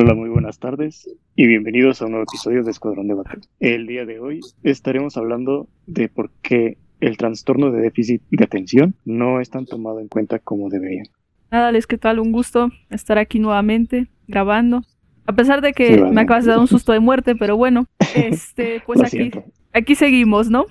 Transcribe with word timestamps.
Hola, 0.00 0.14
muy 0.14 0.28
buenas 0.28 0.60
tardes 0.60 1.10
y 1.34 1.48
bienvenidos 1.48 2.00
a 2.00 2.04
un 2.04 2.12
nuevo 2.12 2.22
episodio 2.22 2.62
de 2.62 2.70
Escuadrón 2.70 3.08
de 3.08 3.14
Batalla. 3.14 3.42
El 3.58 3.88
día 3.88 4.06
de 4.06 4.20
hoy 4.20 4.38
estaremos 4.62 5.16
hablando 5.16 5.66
de 5.88 6.08
por 6.08 6.30
qué 6.40 6.78
el 7.00 7.16
trastorno 7.16 7.72
de 7.72 7.80
déficit 7.80 8.22
de 8.30 8.44
atención 8.44 8.94
no 9.04 9.40
es 9.40 9.50
tan 9.50 9.66
tomado 9.66 9.98
en 9.98 10.06
cuenta 10.06 10.38
como 10.38 10.68
debería. 10.68 11.02
Nada, 11.50 11.72
Les, 11.72 11.88
¿qué 11.88 11.98
tal? 11.98 12.20
Un 12.20 12.30
gusto 12.30 12.70
estar 12.90 13.18
aquí 13.18 13.40
nuevamente 13.40 14.06
grabando. 14.28 14.84
A 15.26 15.32
pesar 15.32 15.62
de 15.62 15.72
que 15.72 16.00
me 16.00 16.20
acabas 16.20 16.44
de 16.44 16.52
dar 16.52 16.60
un 16.60 16.68
susto 16.68 16.92
de 16.92 17.00
muerte, 17.00 17.34
pero 17.34 17.56
bueno, 17.56 17.86
este, 18.14 18.80
pues 18.86 19.02
aquí, 19.02 19.32
aquí 19.72 19.96
seguimos, 19.96 20.48
¿no? 20.48 20.66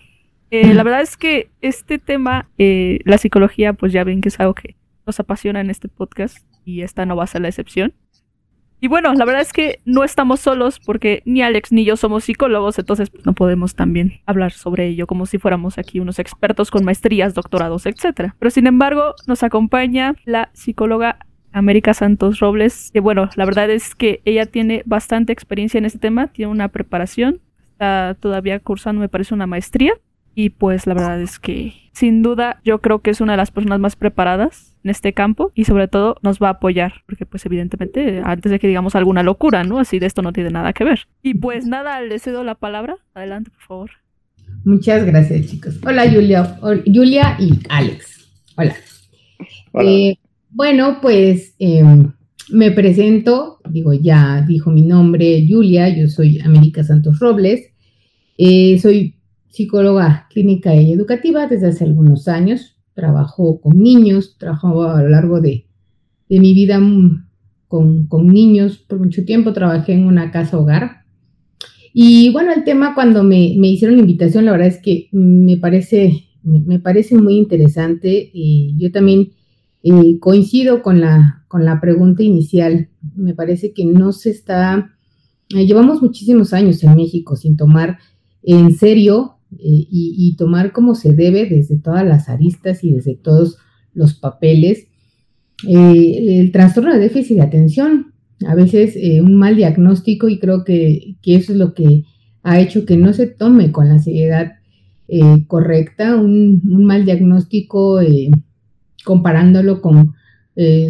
Eh, 0.52 0.73
la 0.73 0.84
verdad 0.84 1.02
es 1.02 1.18
que 1.18 1.50
este 1.59 2.00
tema, 2.00 2.50
eh, 2.57 3.00
la 3.04 3.18
psicología, 3.18 3.73
pues 3.73 3.91
ya 3.91 4.05
ven 4.05 4.21
que 4.21 4.30
es 4.30 4.39
algo 4.39 4.54
que 4.54 4.78
nos 5.05 5.20
apasiona 5.20 5.59
en 5.59 5.70
este 5.70 5.89
podcast 5.89 6.48
y 6.64 6.84
esta 6.84 7.05
no 7.05 7.18
va 7.18 7.25
a 7.25 7.28
ser 7.28 7.41
la 7.41 7.50
excepción. 7.50 7.94
Y 8.80 8.88
bueno, 8.88 9.14
la 9.14 9.25
verdad 9.25 9.41
es 9.41 9.54
que 9.54 9.80
no 9.86 10.04
estamos 10.04 10.39
solos 10.39 10.80
porque 10.80 11.23
ni 11.26 11.41
Alex 11.41 11.72
ni 11.72 11.84
yo 11.84 11.98
somos 11.98 12.26
psicólogos, 12.26 12.77
entonces 12.77 13.12
no 13.26 13.34
podemos 13.34 13.73
también 13.73 14.20
hablar 14.27 14.52
sobre 14.52 14.88
ello 14.88 15.08
como 15.08 15.26
si 15.26 15.40
fuéramos 15.40 15.80
aquí 15.80 15.99
unos 15.99 16.20
expertos 16.20 16.70
con 16.70 16.85
maestrías, 16.85 17.34
doctorados, 17.34 17.88
etc. 17.88 18.34
Pero 18.38 18.52
sin 18.52 18.68
embargo, 18.68 19.16
nos 19.26 19.41
acompaña 19.41 20.16
la 20.26 20.52
psicóloga 20.54 21.18
América 21.52 21.95
Santos 21.95 22.40
Robles, 22.40 22.91
que 22.94 22.99
bueno, 22.99 23.30
la 23.35 23.45
verdad 23.45 23.70
es 23.71 23.95
que 23.95 24.21
ella 24.26 24.45
tiene 24.45 24.84
bastante 24.85 25.34
experiencia 25.34 25.80
en 25.80 25.85
este 25.85 25.98
tema, 25.98 26.27
tiene 26.27 26.52
una 26.52 26.68
preparación, 26.68 27.41
está 27.71 28.16
todavía 28.20 28.59
cursando, 28.59 29.02
me 29.02 29.09
parece, 29.09 29.34
una 29.34 29.48
maestría. 29.48 29.94
Y 30.35 30.52
pues 30.52 30.85
la 30.85 30.94
verdad 30.94 31.20
es 31.20 31.40
que 31.40 31.73
sin 31.94 32.21
duda 32.21 32.62
yo 32.63 32.80
creo 32.80 32.99
que 32.99 33.09
es 33.09 33.21
una 33.21 33.34
de 33.34 33.38
las 33.38 33.49
personas 33.49 33.80
más 33.80 33.96
preparadas 33.96 34.66
en 34.84 34.90
este 34.90 35.13
campo 35.13 35.52
y 35.55 35.66
sobre 35.66 35.88
todo 35.88 36.17
nos 36.22 36.40
va 36.40 36.48
a 36.48 36.52
apoyar, 36.52 36.94
porque 37.05 37.26
pues 37.26 37.45
evidentemente 37.45 38.22
antes 38.23 38.52
de 38.52 38.59
que 38.59 38.68
digamos 38.68 38.95
alguna 38.95 39.23
locura, 39.23 39.63
¿no? 39.63 39.80
Así 39.80 39.99
de 39.99 40.05
esto 40.05 40.22
no 40.22 40.34
tiene 40.34 40.49
nada 40.49 40.73
que 40.73 40.84
ver. 40.84 41.08
Y 41.22 41.35
pues 41.35 41.66
nada, 41.66 42.02
le 42.02 42.20
cedo 42.20 42.44
la 42.44 42.55
palabra. 42.55 42.98
Adelante, 43.13 43.51
por 43.51 43.62
favor. 43.62 43.91
Muchas 44.63 45.05
gracias, 45.05 45.48
chicos. 45.48 45.79
Hola, 45.85 46.10
Julia, 46.10 46.60
Julia 46.85 47.38
y 47.40 47.60
Alex. 47.70 48.29
Hola. 48.55 48.76
Eh, 49.84 50.16
bueno, 50.49 50.99
pues 51.01 51.55
em, 51.60 52.12
me 52.51 52.71
presento, 52.71 53.60
digo, 53.70 53.94
ya 53.94 54.44
dijo 54.48 54.71
mi 54.71 54.82
nombre, 54.82 55.46
Julia, 55.48 55.90
yo 55.90 56.07
soy 56.07 56.40
América 56.40 56.84
Santos 56.84 57.20
Robles. 57.20 57.73
Eh, 58.38 58.79
soy 58.79 59.16
psicóloga 59.49 60.27
clínica 60.29 60.73
y 60.76 60.91
educativa 60.91 61.48
desde 61.48 61.68
hace 61.68 61.84
algunos 61.84 62.27
años 62.27 62.76
trabajo 62.98 63.62
con 63.62 63.79
niños, 63.79 64.38
trabajo 64.40 64.84
a 64.84 65.03
lo 65.03 65.09
largo 65.09 65.40
de, 65.40 65.67
mi 66.29 66.56
vida 66.56 66.81
con, 67.67 68.07
niños, 68.23 68.79
por 68.79 68.97
mucho 68.97 69.23
tiempo 69.23 69.53
trabajé 69.53 69.94
en 69.94 70.07
una 70.07 70.31
casa 70.31 70.57
hogar. 70.57 71.03
Y 71.94 72.31
bueno, 72.31 72.51
el 72.51 72.63
tema 72.63 72.95
cuando 72.95 73.23
me, 73.23 73.38
hicieron 73.38 73.97
la 73.97 74.01
invitación, 74.01 74.45
la 74.45 74.51
verdad 74.51 74.67
es 74.67 74.81
que 74.81 75.09
me 75.12 75.57
parece, 75.57 76.23
me, 76.41 76.79
parece 76.79 77.16
muy 77.16 77.35
interesante. 77.38 78.31
Y 78.34 78.75
yo 78.79 78.91
también 78.91 79.29
eh, 79.84 80.17
coincido 80.19 80.81
con 80.81 81.00
la, 81.00 81.45
con 81.47 81.66
la 81.66 81.79
pregunta 81.79 82.23
inicial. 82.23 82.89
Me 83.16 83.35
parece 83.35 83.73
que 83.73 83.85
no 83.85 84.11
se 84.11 84.31
está, 84.31 84.91
eh, 85.50 85.67
llevamos 85.67 86.01
muchísimos 86.01 86.51
años 86.51 86.84
en 86.84 86.95
México 86.95 87.35
sin 87.35 87.57
tomar 87.57 88.00
en 88.41 88.75
serio 88.75 89.37
eh, 89.51 89.88
y, 89.90 90.35
tomar 90.38 90.73
como 90.73 90.94
se 90.94 91.13
debe 91.13 91.45
desde 91.45 91.78
todas 91.78 92.06
las 92.06 92.28
aristas 92.28 92.84
y 92.84 92.91
desde 92.91 93.16
todos 93.16 93.57
los 93.94 94.13
papeles. 94.13 94.88
Eh, 95.67 96.39
el 96.39 96.51
trastorno 96.51 96.94
de 96.94 97.00
déficit 97.00 97.38
de 97.38 97.44
atención, 97.44 98.13
a 98.45 98.56
veces 98.56 98.95
eh, 98.95 99.22
un 99.22 99.35
mal 99.35 99.56
diagnóstico 99.56 100.28
y 100.28 100.39
creo 100.39 100.63
que, 100.63 101.16
eso 101.23 101.53
es 101.53 101.57
lo 101.57 101.73
que 101.73 102.03
ha 102.44 102.59
hecho 102.59 102.85
que 102.85 102.97
no 102.97 103.13
se 103.13 103.28
tome 103.28 103.72
con 103.72 103.88
la 103.88 104.00
seriedad 104.00 104.53
correcta, 105.47 106.17
un, 106.17 106.61
mal 106.84 107.06
diagnóstico 107.06 108.01
comparándolo 109.05 109.81
con 109.81 110.13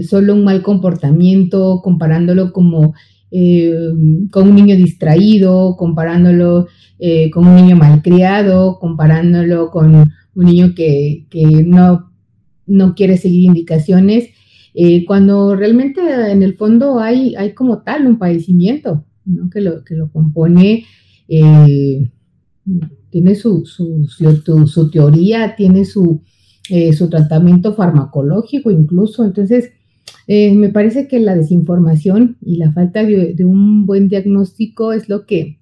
solo 0.03 0.33
un 0.33 0.43
mal 0.43 0.63
comportamiento, 0.63 1.81
comparándolo 1.83 2.51
como 2.51 2.95
con 3.29 4.47
un 4.47 4.55
niño 4.55 4.75
distraído, 4.75 5.75
comparándolo 5.77 6.67
eh, 6.99 7.29
con 7.29 7.45
un 7.47 7.55
niño 7.57 7.75
malcriado, 7.75 8.79
comparándolo 8.79 9.69
con 9.69 9.93
un 10.33 10.45
niño 10.45 10.73
que, 10.75 11.27
no, 11.65 12.11
no 12.65 12.95
quiere 12.95 13.17
seguir 13.17 13.43
indicaciones, 13.43 14.29
eh, 14.73 15.05
cuando 15.05 15.55
realmente 15.55 16.01
en 16.31 16.41
el 16.41 16.55
fondo 16.55 16.99
hay, 16.99 17.35
hay 17.35 17.53
como 17.53 17.83
tal 17.83 18.07
un 18.07 18.17
padecimiento 18.17 19.05
que, 19.51 19.61
lo, 19.61 19.83
que 19.83 19.93
lo 19.93 20.11
compone, 20.11 20.85
eh, 21.27 22.09
tiene 23.11 23.35
su, 23.35 23.63
su, 23.65 24.89
teoría, 24.91 25.55
tiene 25.55 25.85
su, 25.85 26.23
su 26.97 27.09
tratamiento 27.09 27.75
farmacológico 27.75 28.71
incluso, 28.71 29.23
entonces 29.23 29.71
me 30.27 30.69
parece 30.69 31.07
que 31.07 31.19
la 31.19 31.35
desinformación 31.35 32.37
y 32.41 32.57
la 32.57 32.73
falta 32.73 33.03
de, 33.03 33.35
un 33.45 33.85
buen 33.85 34.09
diagnóstico 34.09 34.91
es 34.91 35.07
lo 35.07 35.25
que 35.25 35.59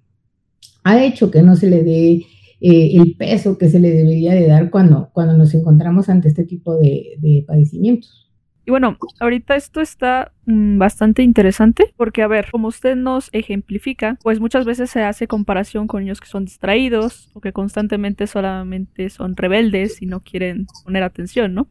ha 0.83 1.03
hecho 1.03 1.29
que 1.29 1.43
no 1.43 1.55
se 1.55 1.69
le 1.69 1.83
dé 1.83 2.25
eh, 2.61 2.91
el 2.95 3.15
peso 3.15 3.57
que 3.57 3.69
se 3.69 3.79
le 3.79 3.91
debería 3.91 4.33
de 4.33 4.47
dar 4.47 4.71
cuando, 4.71 5.09
cuando 5.13 5.37
nos 5.37 5.53
encontramos 5.53 6.09
ante 6.09 6.29
este 6.29 6.45
tipo 6.45 6.75
de, 6.77 7.43
padecimientos. 7.47 8.23
Y 8.67 8.71
bueno, 8.71 8.97
ahorita 9.19 9.55
esto 9.55 9.79
está 9.79 10.31
mm, 10.47 10.79
bastante 10.79 11.21
interesante 11.21 11.93
porque, 11.95 12.23
a 12.23 12.27
ver, 12.27 12.47
como 12.51 12.67
usted 12.67 12.95
nos 12.95 13.29
ejemplifica, 13.31 14.17
pues 14.23 14.39
muchas 14.39 14.65
veces 14.65 14.89
se 14.89 15.03
hace 15.03 15.27
comparación 15.27 15.85
con 15.85 16.01
niños 16.01 16.19
que 16.19 16.27
son 16.27 16.45
distraídos 16.45 17.29
o 17.33 17.41
que 17.41 17.53
constantemente 17.53 18.25
solamente 18.25 19.11
son 19.11 19.35
rebeldes 19.35 20.01
y 20.01 20.07
no 20.07 20.21
quieren 20.21 20.65
poner 20.83 21.03
atención, 21.03 21.53
¿no? 21.53 21.67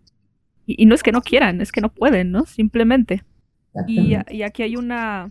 Y, 0.66 0.86
no 0.86 0.94
es 0.94 1.02
que 1.02 1.12
no 1.12 1.20
quieran, 1.22 1.60
es 1.60 1.72
que 1.72 1.80
no 1.80 1.90
pueden, 1.90 2.30
¿no? 2.30 2.46
Simplemente. 2.46 3.22
y 3.86 4.42
aquí 4.42 4.62
hay 4.62 4.76
una, 4.76 5.30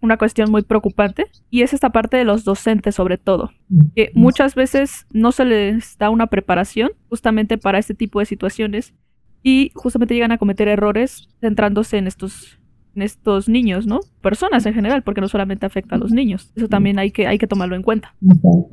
una 0.00 0.16
cuestión 0.16 0.50
muy 0.50 0.62
preocupante 0.62 1.26
y 1.50 1.62
es 1.62 1.72
esta 1.72 1.90
parte 1.90 2.16
de 2.16 2.24
los 2.24 2.44
docentes 2.44 2.94
sobre 2.94 3.18
todo, 3.18 3.52
que 3.94 4.10
muchas 4.14 4.54
veces 4.54 5.06
no 5.12 5.32
se 5.32 5.44
les 5.44 5.98
da 5.98 6.10
una 6.10 6.28
preparación 6.28 6.92
justamente 7.08 7.58
para 7.58 7.78
este 7.78 7.94
tipo 7.94 8.20
de 8.20 8.26
situaciones 8.26 8.94
y 9.42 9.70
justamente 9.74 10.14
llegan 10.14 10.32
a 10.32 10.38
cometer 10.38 10.68
errores 10.68 11.28
centrándose 11.40 11.98
en 11.98 12.06
estos 12.06 12.57
estos 13.02 13.48
niños, 13.48 13.86
¿no? 13.86 14.00
Personas 14.20 14.66
en 14.66 14.74
general, 14.74 15.02
porque 15.02 15.20
no 15.20 15.28
solamente 15.28 15.66
afecta 15.66 15.96
a 15.96 15.98
los 15.98 16.12
niños. 16.12 16.52
Eso 16.56 16.68
también 16.68 16.98
hay 16.98 17.10
que, 17.10 17.26
hay 17.26 17.38
que 17.38 17.46
tomarlo 17.46 17.76
en 17.76 17.82
cuenta. 17.82 18.14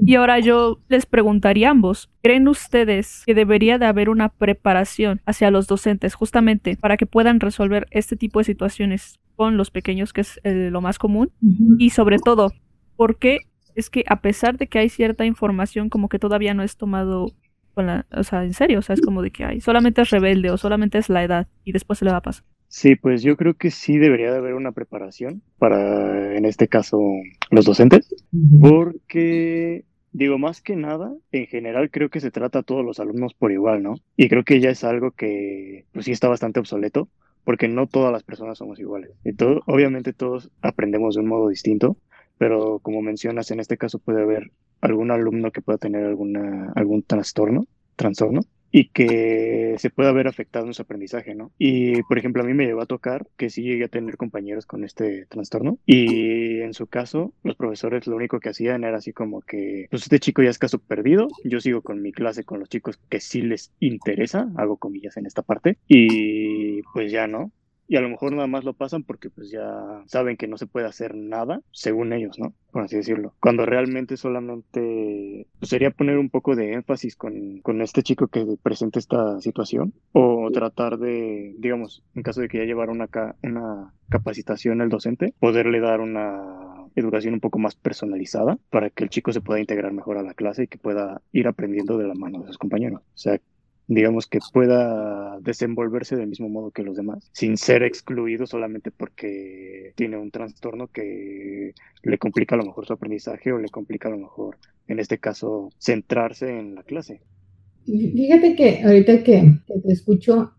Y 0.06 0.16
ahora 0.16 0.40
yo 0.40 0.80
les 0.88 1.06
preguntaría 1.06 1.70
a 1.70 1.72
ambos, 1.72 2.10
¿creen 2.22 2.48
ustedes 2.48 3.24
que 3.26 3.34
debería 3.34 3.78
de 3.78 3.86
haber 3.86 4.10
una 4.10 4.30
preparación 4.30 5.22
hacia 5.26 5.52
los 5.52 5.68
docentes 5.68 6.14
justamente 6.14 6.78
para 6.78 6.98
que 6.98 7.06
puedan 7.06 7.40
resolver 7.40 7.88
este 7.92 8.16
tipo 8.16 8.40
de 8.40 8.46
situaciones 8.46 9.20
con 9.36 9.58
los 9.58 9.72
pequeños, 9.72 10.14
que 10.14 10.22
es 10.22 10.40
eh, 10.44 10.70
lo 10.72 10.82
más 10.82 10.98
común? 10.98 11.32
Y 11.78 11.92
sobre 11.92 12.20
todo, 12.20 12.52
¿por 12.96 13.18
qué 13.18 13.40
es 13.76 13.90
que 13.90 14.04
a 14.08 14.22
pesar 14.22 14.58
de 14.58 14.68
que 14.68 14.80
hay 14.80 14.90
cierta 14.90 15.26
información 15.26 15.90
como 15.90 16.10
que 16.10 16.20
todavía 16.20 16.54
no 16.54 16.64
es 16.64 16.78
tomado 16.78 17.28
con 17.74 17.88
la, 17.88 18.06
o 18.12 18.24
sea, 18.24 18.44
en 18.44 18.54
serio, 18.54 18.80
o 18.80 18.82
sea, 18.82 18.94
es 18.94 19.02
como 19.02 19.22
de 19.22 19.32
que 19.32 19.44
hay, 19.44 19.62
solamente 19.62 20.02
es 20.02 20.10
rebelde 20.10 20.50
o 20.50 20.58
solamente 20.58 20.98
es 20.98 21.10
la 21.10 21.24
edad 21.24 21.48
y 21.64 21.74
después 21.74 22.00
se 22.00 22.06
le 22.06 22.12
va 22.12 22.18
a 22.18 22.22
pasar. 22.22 22.46
Sí, 22.68 22.96
pues 22.96 23.22
yo 23.24 23.38
creo 23.38 23.54
que 23.54 23.72
sí 23.72 23.98
debería 23.98 24.32
de 24.32 24.38
haber 24.38 24.54
una 24.54 24.72
preparación 24.72 25.42
para, 25.58 26.36
en 26.36 26.46
este 26.46 26.68
caso, 26.68 27.00
los 27.50 27.66
docentes, 27.66 28.14
porque 28.60 29.86
Digo, 30.18 30.38
más 30.38 30.62
que 30.62 30.78
nada, 30.78 31.14
en 31.34 31.46
general 31.48 31.92
creo 31.92 32.10
que 32.10 32.22
se 32.22 32.32
trata 32.32 32.60
a 32.60 32.64
todos 32.64 32.86
los 32.86 33.02
alumnos 33.02 33.34
por 33.34 33.52
igual, 33.52 33.84
¿no? 33.84 33.96
Y 34.16 34.30
creo 34.30 34.46
que 34.46 34.62
ya 34.62 34.70
es 34.70 34.86
algo 34.86 35.12
que, 35.12 35.88
pues 35.92 36.06
sí 36.06 36.14
está 36.14 36.30
bastante 36.30 36.62
obsoleto, 36.62 37.10
porque 37.44 37.68
no 37.68 37.88
todas 37.88 38.14
las 38.14 38.24
personas 38.24 38.58
somos 38.58 38.80
iguales. 38.80 39.12
Y 39.26 39.34
todo, 39.34 39.62
obviamente 39.66 40.14
todos 40.14 40.52
aprendemos 40.62 41.16
de 41.16 41.22
un 41.22 41.28
modo 41.28 41.50
distinto, 41.50 41.98
pero 42.38 42.80
como 42.80 43.02
mencionas, 43.02 43.52
en 43.52 43.60
este 43.60 43.76
caso 43.76 44.00
puede 44.00 44.22
haber 44.22 44.52
algún 44.80 45.12
alumno 45.12 45.52
que 45.52 45.62
pueda 45.62 45.78
tener 45.80 46.06
alguna, 46.06 46.72
algún 46.76 47.04
trastorno, 47.04 47.66
trastorno 47.98 48.40
y 48.78 48.90
que 48.90 49.76
se 49.78 49.90
pueda 49.90 50.12
ver 50.12 50.28
afectado 50.28 50.66
en 50.66 50.74
su 50.74 50.82
aprendizaje, 50.82 51.34
¿no? 51.34 51.50
Y, 51.58 52.04
por 52.04 52.18
ejemplo, 52.18 52.44
a 52.44 52.46
mí 52.46 52.54
me 52.54 52.66
llegó 52.66 52.82
a 52.82 52.86
tocar 52.86 53.26
que 53.38 53.50
sí 53.50 53.64
llegué 53.64 53.86
a 53.86 53.88
tener 53.88 54.18
compañeros 54.18 54.66
con 54.66 54.84
este 54.84 55.28
trastorno 55.28 55.80
y 55.86 56.60
en 56.60 56.74
su 56.74 56.86
caso, 56.88 57.34
los 57.42 57.56
profesores 57.56 58.06
lo 58.06 58.18
único 58.18 58.42
que 58.42 58.50
hacían 58.50 58.84
era 58.84 58.98
así 58.98 59.14
como 59.14 59.40
que, 59.40 59.88
pues 59.90 60.04
este 60.04 60.20
chico 60.20 60.44
ya 60.44 60.50
es 60.50 60.60
caso 60.60 60.80
perdido, 60.80 61.30
yo 61.46 61.62
sigo 61.62 61.84
con 61.84 62.02
mi 62.02 62.12
clase 62.12 62.44
con 62.44 62.60
los 62.60 62.68
chicos 62.68 63.00
que 63.08 63.22
sí 63.22 63.42
les 63.42 63.72
interesa, 63.80 64.50
hago 64.58 64.76
comillas 64.76 65.16
en 65.16 65.26
esta 65.26 65.42
parte, 65.42 65.78
y 65.88 66.82
pues 66.94 67.14
ya, 67.14 67.28
¿no? 67.28 67.54
Y 67.88 67.98
a 67.98 68.02
lo 68.02 68.10
mejor 68.10 68.34
nada 68.34 68.48
más 68.48 68.64
lo 68.64 68.74
pasan 68.74 69.04
porque 69.04 69.30
pues 69.30 69.52
ya 69.52 70.04
saben 70.08 70.38
que 70.38 70.48
no 70.48 70.58
se 70.58 70.68
puede 70.68 70.88
hacer 70.88 71.16
nada, 71.16 71.62
según 71.72 72.14
ellos, 72.14 72.40
¿no? 72.40 72.54
Por 72.72 72.84
así 72.84 72.96
decirlo. 72.96 73.34
Cuando 73.40 73.66
realmente 73.66 74.18
solamente 74.18 75.48
pues, 75.60 75.70
sería 75.70 75.92
poner 75.92 76.18
un 76.18 76.30
poco 76.30 76.56
de 76.56 76.74
énfasis 76.74 77.16
con, 77.16 77.60
con 77.62 77.82
este 77.82 78.04
chico 78.04 78.28
que 78.28 78.46
presenta 78.62 79.00
esta 79.00 79.40
situación 79.42 79.94
o 80.12 80.50
tratar 80.52 80.98
de, 80.98 81.56
digamos, 81.60 82.04
en 82.16 82.24
caso 82.24 82.42
de 82.42 82.48
que 82.48 82.58
ya 82.58 82.66
llevara 82.66 82.92
una, 82.92 83.08
una 83.44 83.94
capacitación 84.10 84.82
el 84.82 84.90
docente, 84.90 85.34
poderle 85.40 85.80
dar 85.80 86.02
una 86.02 86.66
educación 86.96 87.34
un 87.34 87.40
poco 87.40 87.60
más 87.60 87.76
personalizada 87.76 88.58
para 88.70 88.90
que 88.90 89.04
el 89.04 89.10
chico 89.10 89.32
se 89.32 89.42
pueda 89.42 89.60
integrar 89.60 89.92
mejor 89.92 90.18
a 90.18 90.24
la 90.24 90.34
clase 90.34 90.64
y 90.64 90.68
que 90.68 90.78
pueda 90.78 91.22
ir 91.32 91.48
aprendiendo 91.48 91.98
de 91.98 92.08
la 92.08 92.16
mano 92.16 92.40
de 92.40 92.48
sus 92.48 92.58
compañeros. 92.58 93.02
O 93.02 93.18
sea, 93.18 93.40
digamos 93.88 94.28
que 94.28 94.40
pueda 94.52 95.40
desenvolverse 95.42 96.16
del 96.16 96.28
mismo 96.28 96.50
modo 96.50 96.72
que 96.72 96.84
los 96.84 96.96
demás, 96.96 97.30
sin 97.34 97.58
ser 97.58 97.84
excluido 97.84 98.48
solamente 98.48 98.92
porque 98.92 99.94
tiene 99.96 100.18
un 100.18 100.32
trastorno 100.32 100.88
que 100.88 101.74
le 102.04 102.18
complica 102.18 102.56
a 102.56 102.58
lo 102.58 102.66
mejor 102.66 102.86
su 102.86 102.94
aprendizaje 102.94 103.52
o 103.52 103.60
le 103.60 103.70
complica 103.70 104.08
a 104.08 104.12
lo 104.12 104.18
mejor, 104.18 104.58
en 104.88 105.00
este 105.00 105.18
caso, 105.18 105.70
centrarse 105.80 106.58
en 106.58 106.76
la 106.76 106.84
clase. 106.84 107.22
Fíjate 107.86 108.56
que 108.56 108.82
ahorita 108.84 109.24
que, 109.24 109.60
te 109.68 109.94
escucho, 109.94 110.54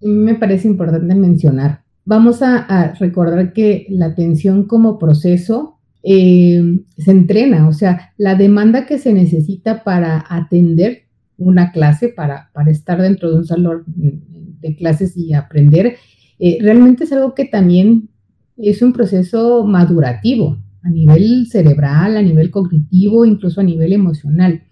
me 0.00 0.34
parece 0.34 0.66
importante 0.66 1.14
mencionar, 1.14 1.84
vamos 2.04 2.42
a, 2.42 2.94
recordar 2.98 3.52
que 3.52 3.86
la 3.90 4.06
atención 4.06 4.66
como 4.66 4.98
proceso 4.98 5.78
eh, 6.02 6.80
se 6.98 7.10
entrena, 7.10 7.68
o 7.68 7.72
sea, 7.72 8.12
la 8.16 8.34
demanda 8.34 8.86
que 8.86 8.98
se 8.98 9.12
necesita 9.12 9.84
para 9.84 10.24
atender 10.28 11.05
una 11.38 11.72
clase 11.72 12.08
para, 12.08 12.50
para 12.52 12.70
estar 12.70 13.00
dentro 13.00 13.30
de 13.30 13.36
un 13.36 13.44
salón 13.44 13.84
de 13.86 14.76
clases 14.76 15.16
y 15.16 15.34
aprender, 15.34 15.96
eh, 16.38 16.58
realmente 16.60 17.04
es 17.04 17.12
algo 17.12 17.34
que 17.34 17.44
también 17.44 18.08
es 18.56 18.82
un 18.82 18.92
proceso 18.92 19.64
madurativo 19.64 20.58
a 20.82 20.90
nivel 20.90 21.46
cerebral, 21.48 22.16
a 22.16 22.22
nivel 22.22 22.50
cognitivo, 22.50 23.24
incluso 23.24 23.60
a 23.60 23.64
nivel 23.64 23.92
emocional. 23.92 24.62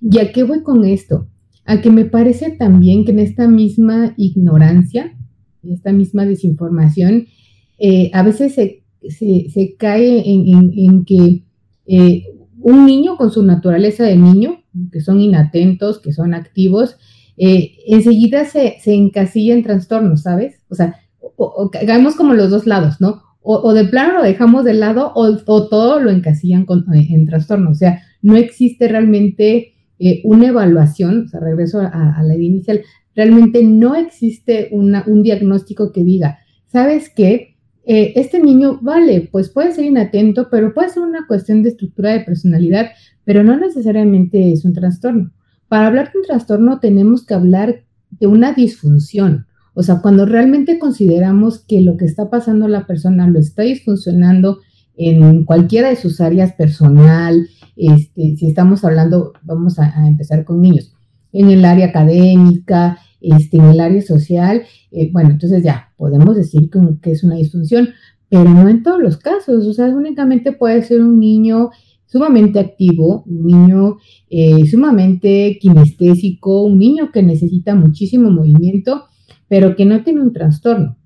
¿Y 0.00 0.18
a 0.18 0.32
qué 0.32 0.42
voy 0.42 0.62
con 0.62 0.84
esto? 0.84 1.28
A 1.64 1.80
que 1.80 1.90
me 1.90 2.04
parece 2.04 2.50
también 2.50 3.04
que 3.04 3.12
en 3.12 3.20
esta 3.20 3.46
misma 3.46 4.14
ignorancia, 4.16 5.16
en 5.62 5.72
esta 5.72 5.92
misma 5.92 6.26
desinformación, 6.26 7.26
eh, 7.78 8.10
a 8.12 8.22
veces 8.22 8.54
se, 8.54 8.82
se, 9.08 9.76
cae 9.78 10.22
en, 10.26 11.04
que 11.04 11.44
eh, 11.86 12.24
un 12.60 12.86
niño 12.86 13.16
con 13.16 13.30
su 13.30 13.42
naturaleza 13.44 14.04
de 14.04 14.16
niño 14.16 14.61
que 14.90 15.00
son 15.00 15.20
inatentos, 15.20 16.00
que 16.00 16.12
son 16.12 16.34
activos, 16.34 16.96
eh, 17.36 17.76
enseguida 17.86 18.44
se, 18.44 18.76
se, 18.80 18.94
encasilla 18.94 19.54
en 19.54 19.62
trastornos, 19.62 20.22
¿sabes? 20.22 20.60
O 20.68 20.74
sea, 20.74 20.96
o, 21.36 21.70
como 22.16 22.34
los 22.34 22.50
dos 22.50 22.66
lados, 22.66 23.00
¿no? 23.00 23.22
O, 23.44 23.74
de 23.74 23.84
plano 23.84 24.18
lo 24.18 24.22
dejamos 24.22 24.64
de 24.64 24.74
lado 24.74 25.12
o, 25.16 25.36
todo 25.68 25.98
lo 25.98 26.10
encasillan 26.10 26.62
eh, 26.94 27.08
en 27.10 27.26
trastornos. 27.26 27.72
O 27.72 27.74
sea, 27.74 28.00
no 28.20 28.36
existe 28.36 28.86
realmente 28.86 29.72
eh, 29.98 30.20
una 30.24 30.48
evaluación, 30.48 31.24
o 31.24 31.28
sea, 31.28 31.40
regreso 31.40 31.80
a, 31.80 32.22
la 32.22 32.34
idea 32.36 32.46
inicial, 32.46 32.80
realmente 33.16 33.64
no 33.64 33.96
existe 33.96 34.68
una, 34.70 35.02
un 35.08 35.22
diagnóstico 35.24 35.90
que 35.90 36.04
diga, 36.04 36.38
¿sabes 36.68 37.10
qué? 37.14 37.48
este 37.84 38.38
niño, 38.38 38.78
vale, 38.80 39.28
pues 39.32 39.48
puede 39.48 39.72
ser 39.72 39.84
inatento, 39.84 40.46
pero 40.48 40.72
puede 40.72 40.90
ser 40.90 41.02
una 41.02 41.26
cuestión 41.26 41.64
de 41.64 41.70
estructura 41.70 42.12
de 42.12 42.20
personalidad, 42.20 42.90
pero 43.24 43.42
no 43.42 43.56
necesariamente 43.56 44.52
es 44.52 44.64
un 44.64 44.72
trastorno. 44.72 45.32
Para 45.68 45.86
hablar 45.86 46.12
de 46.12 46.18
un 46.18 46.24
trastorno 46.24 46.80
tenemos 46.80 47.24
que 47.24 47.34
hablar 47.34 47.84
de 48.10 48.26
una 48.26 48.52
disfunción. 48.52 49.46
O 49.74 49.82
sea, 49.82 50.00
cuando 50.02 50.26
realmente 50.26 50.78
consideramos 50.78 51.60
que 51.60 51.80
lo 51.80 51.96
que 51.96 52.04
está 52.04 52.28
pasando 52.28 52.66
a 52.66 52.68
la 52.68 52.86
persona 52.86 53.26
lo 53.26 53.38
está 53.38 53.62
disfuncionando 53.62 54.58
en 54.96 55.44
cualquiera 55.44 55.88
de 55.88 55.96
sus 55.96 56.20
áreas 56.20 56.52
personal, 56.52 57.48
este, 57.76 58.36
si 58.36 58.46
estamos 58.46 58.84
hablando, 58.84 59.32
vamos 59.42 59.78
a, 59.78 60.06
empezar 60.06 60.44
con 60.44 60.60
niños, 60.60 60.92
en 61.32 61.48
el 61.48 61.64
área 61.64 61.86
académica, 61.86 62.98
este, 63.20 63.56
en 63.56 63.64
el 63.64 63.80
área 63.80 64.02
social, 64.02 64.62
eh, 64.90 65.10
bueno, 65.10 65.30
entonces 65.30 65.62
ya 65.62 65.92
podemos 65.96 66.36
decir 66.36 66.68
que, 66.68 66.80
que, 67.00 67.12
es 67.12 67.24
una 67.24 67.36
disfunción, 67.36 67.88
pero 68.28 68.44
no 68.44 68.68
en 68.68 68.82
todos 68.82 69.00
los 69.00 69.16
casos, 69.16 69.66
o 69.66 69.72
sea, 69.72 69.86
únicamente 69.86 70.52
puede 70.52 70.82
ser 70.82 71.00
un 71.00 71.18
niño 71.18 71.70
sumamente 72.12 72.60
activo, 72.60 73.24
un 73.26 73.46
niño 73.46 73.96
eh, 74.28 74.66
sumamente 74.66 75.58
kinestésico, 75.58 76.64
un 76.64 76.78
niño 76.78 77.10
que 77.10 77.22
necesita 77.22 77.74
muchísimo 77.74 78.30
movimiento, 78.30 79.04
pero 79.48 79.74
que 79.74 79.86
no 79.86 80.04
tiene 80.04 80.20
un 80.20 80.34
trastorno. 80.34 80.98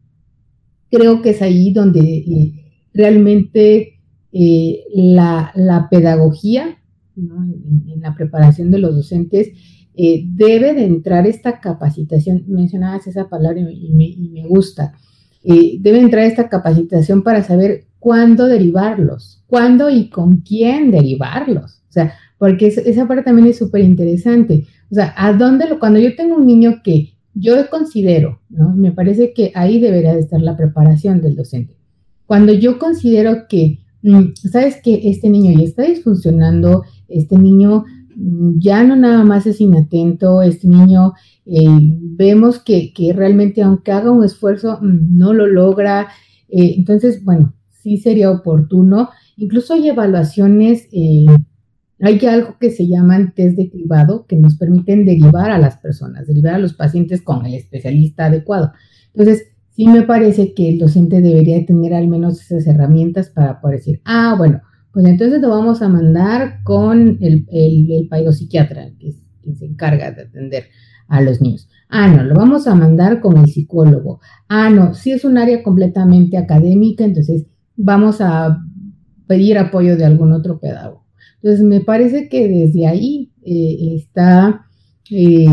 Creo 0.91 1.23
que 1.23 1.31
es 1.31 1.43
ahí 1.43 1.73
donde 1.73 2.01
eh, 2.01 2.53
realmente 2.93 4.01
eh, 4.33 4.83
la, 4.97 5.87
pedagogía, 5.93 6.77
en, 7.17 8.01
la 8.01 8.17
preparación 8.17 8.73
de 8.73 8.79
los 8.79 8.97
docentes, 8.97 9.53
debe 9.95 10.75
de 10.75 10.85
entrar 10.85 11.27
esta 11.27 11.61
capacitación. 11.61 12.45
Mencionabas 12.49 13.07
esa 13.07 13.29
palabra 13.29 13.63
me, 13.63 13.73
y 13.73 14.29
me 14.29 14.47
gusta. 14.47 14.93
debe 15.43 16.01
entrar 16.01 16.25
esta 16.25 16.49
capacitación 16.49 17.23
para 17.23 17.43
saber 17.43 17.86
cuándo 17.99 18.47
derivarlos, 18.47 19.43
cuándo 19.47 19.91
y 19.91 20.09
con 20.09 20.39
quién 20.39 20.91
derivarlos. 20.91 21.83
O 21.89 21.93
sea, 21.93 22.15
porque 22.39 22.67
esa 22.67 23.09
parte 23.09 23.25
también 23.25 23.49
es 23.49 23.59
súper 23.59 23.83
interesante. 23.83 24.67
O 24.91 24.95
sea, 24.95 25.15
¿a 25.17 25.33
dónde 25.33 25.69
lo, 25.69 25.79
cuando 25.79 25.99
yo 25.99 26.15
tengo 26.15 26.37
un 26.37 26.47
niño 26.47 26.81
que 26.85 27.17
yo 27.35 27.69
considero, 27.69 28.41
¿no? 28.49 28.75
Me 28.75 28.93
parece 28.93 29.33
que 29.35 29.53
ahí 29.55 29.79
debería 29.81 30.15
de 30.15 30.21
estar 30.21 30.41
la 30.41 30.57
preparación 30.57 31.21
del 31.21 31.37
docente. 31.37 31.77
Cuando 32.25 32.53
yo 32.53 32.79
considero 32.79 33.47
que, 33.49 33.81
mm, 34.03 34.35
sabes 34.35 34.81
que 34.83 35.11
este 35.11 35.29
niño 35.29 35.59
ya 35.59 35.65
está 35.65 35.83
disfuncionando, 35.83 36.85
este 37.09 37.37
niño 37.39 37.85
mm, 38.17 38.59
ya 38.59 38.83
no 38.85 38.97
nada 38.97 39.23
más 39.25 39.47
es 39.47 39.61
inatento, 39.61 40.43
este 40.43 40.67
niño 40.67 41.13
eh, 41.45 41.67
vemos 41.69 42.59
que, 42.59 42.93
realmente 43.15 43.63
aunque 43.63 43.93
haga 43.93 44.11
un 44.11 44.25
esfuerzo 44.25 44.79
mm, 44.81 45.17
no 45.17 45.35
lo 45.35 45.47
logra. 45.47 46.09
Eh, 46.49 46.75
entonces, 46.79 47.23
bueno, 47.25 47.55
sí 47.87 47.99
sería 47.99 48.33
oportuno. 48.33 49.11
Incluso 49.37 49.75
hay 49.75 49.89
evaluaciones, 49.89 50.89
eh, 50.91 51.27
hay 52.01 52.27
algo 52.27 52.57
que 52.59 52.71
se 52.71 52.89
llaman 52.89 53.33
test 53.33 53.57
de 53.57 53.71
cribado 53.71 54.27
que 54.27 54.35
nos 54.35 54.57
permiten 54.57 55.05
derivar 55.05 55.53
a 55.53 55.59
las 55.59 55.77
personas, 55.77 56.27
derivar 56.27 56.55
a 56.55 56.59
los 56.59 56.75
pacientes 56.75 57.23
con 57.23 57.47
el 57.47 57.55
especialista 57.55 58.27
adecuado. 58.27 58.73
Entonces, 59.15 59.45
sí 59.71 59.87
me 59.87 60.03
parece 60.03 60.53
que 60.53 60.69
el 60.69 60.81
docente 60.81 61.21
debería 61.21 61.65
tener 61.65 61.95
al 61.95 62.09
menos 62.09 62.41
esas 62.41 62.67
herramientas 62.67 63.31
para 63.31 63.61
poder 63.61 63.77
decir, 63.77 64.01
ah, 64.05 64.35
bueno, 64.37 64.63
pues 64.93 65.07
entonces 65.07 65.41
lo 65.41 65.51
vamos 65.51 65.81
a 65.81 65.89
mandar 65.89 66.65
con 66.65 67.19
el, 67.21 67.47
el, 67.53 68.33
psiquiatra 68.35 68.91
que, 68.99 69.15
que 69.43 69.55
se 69.55 69.65
encarga 69.65 70.11
de 70.11 70.23
atender 70.23 70.65
a 71.07 71.21
los 71.21 71.41
niños. 71.41 71.69
Ah, 71.89 72.09
no, 72.09 72.25
lo 72.25 72.35
vamos 72.35 72.67
a 72.67 72.75
mandar 72.75 73.21
con 73.21 73.37
el 73.37 73.47
psicólogo. 73.47 74.19
Ah, 74.49 74.71
no, 74.71 74.95
si 74.95 75.13
es 75.13 75.25
un 75.25 75.39
área 75.39 75.63
completamente 75.63 76.37
académica, 76.37 77.05
entonces 77.05 77.47
vamos 77.77 78.21
a 78.21 78.63
pedir 79.27 79.59
apoyo 79.59 79.97
de 79.97 80.05
algún 80.05 80.33
otro 80.33 80.59
pedagogo. 80.59 81.05
Entonces, 81.43 81.65
me 81.65 81.81
parece 81.81 82.29
que 82.29 82.49
desde 82.49 82.87
ahí 82.87 83.33
eh, 83.43 83.95
está, 83.95 84.67
eh, 85.11 85.47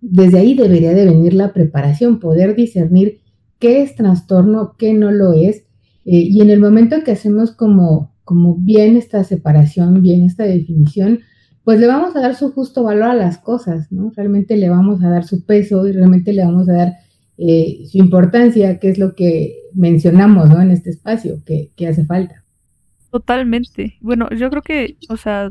desde 0.00 0.38
ahí 0.38 0.54
debería 0.54 0.92
de 0.92 1.06
venir 1.06 1.34
la 1.34 1.52
preparación, 1.52 2.20
poder 2.20 2.54
discernir 2.54 3.20
qué 3.58 3.82
es 3.82 3.94
trastorno, 3.94 4.74
qué 4.78 4.94
no 4.94 5.10
lo 5.10 5.32
es. 5.32 5.64
Eh, 6.04 6.18
y 6.18 6.40
en 6.40 6.50
el 6.50 6.60
momento 6.60 7.02
que 7.04 7.12
hacemos 7.12 7.52
como, 7.52 8.14
como 8.24 8.56
bien 8.56 8.96
esta 8.96 9.24
separación, 9.24 10.02
bien 10.02 10.22
esta 10.24 10.44
definición, 10.44 11.20
pues 11.64 11.80
le 11.80 11.86
vamos 11.86 12.14
a 12.14 12.20
dar 12.20 12.34
su 12.34 12.52
justo 12.52 12.82
valor 12.82 13.04
a 13.04 13.14
las 13.14 13.38
cosas, 13.38 13.90
¿no? 13.90 14.12
Realmente 14.14 14.56
le 14.56 14.68
vamos 14.68 15.02
a 15.02 15.08
dar 15.08 15.24
su 15.24 15.46
peso 15.46 15.86
y 15.88 15.92
realmente 15.92 16.34
le 16.34 16.44
vamos 16.44 16.68
a 16.68 16.74
dar 16.74 16.94
su 17.36 17.98
importancia, 17.98 18.78
que 18.78 18.88
es 18.88 18.98
lo 18.98 19.14
que 19.14 19.64
mencionamos, 19.74 20.48
¿no? 20.48 20.60
En 20.60 20.70
este 20.70 20.90
espacio, 20.90 21.42
que, 21.44 21.70
hace 21.86 22.04
falta. 22.04 22.44
Totalmente. 23.10 23.96
Bueno, 24.00 24.28
yo 24.30 24.50
creo 24.50 24.62
que, 24.62 24.96
o 25.08 25.16
sea, 25.16 25.48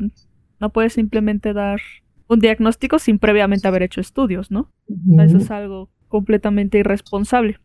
no 0.60 0.70
puedes 0.70 0.94
simplemente 0.94 1.52
dar 1.52 1.80
un 2.28 2.40
diagnóstico 2.40 2.98
sin 2.98 3.18
previamente 3.18 3.68
haber 3.68 3.82
hecho 3.82 4.00
estudios, 4.00 4.50
¿no? 4.50 4.70
Eso 5.18 5.38
es 5.38 5.50
algo 5.50 5.90
completamente 6.08 6.78
irresponsable. 6.78 7.58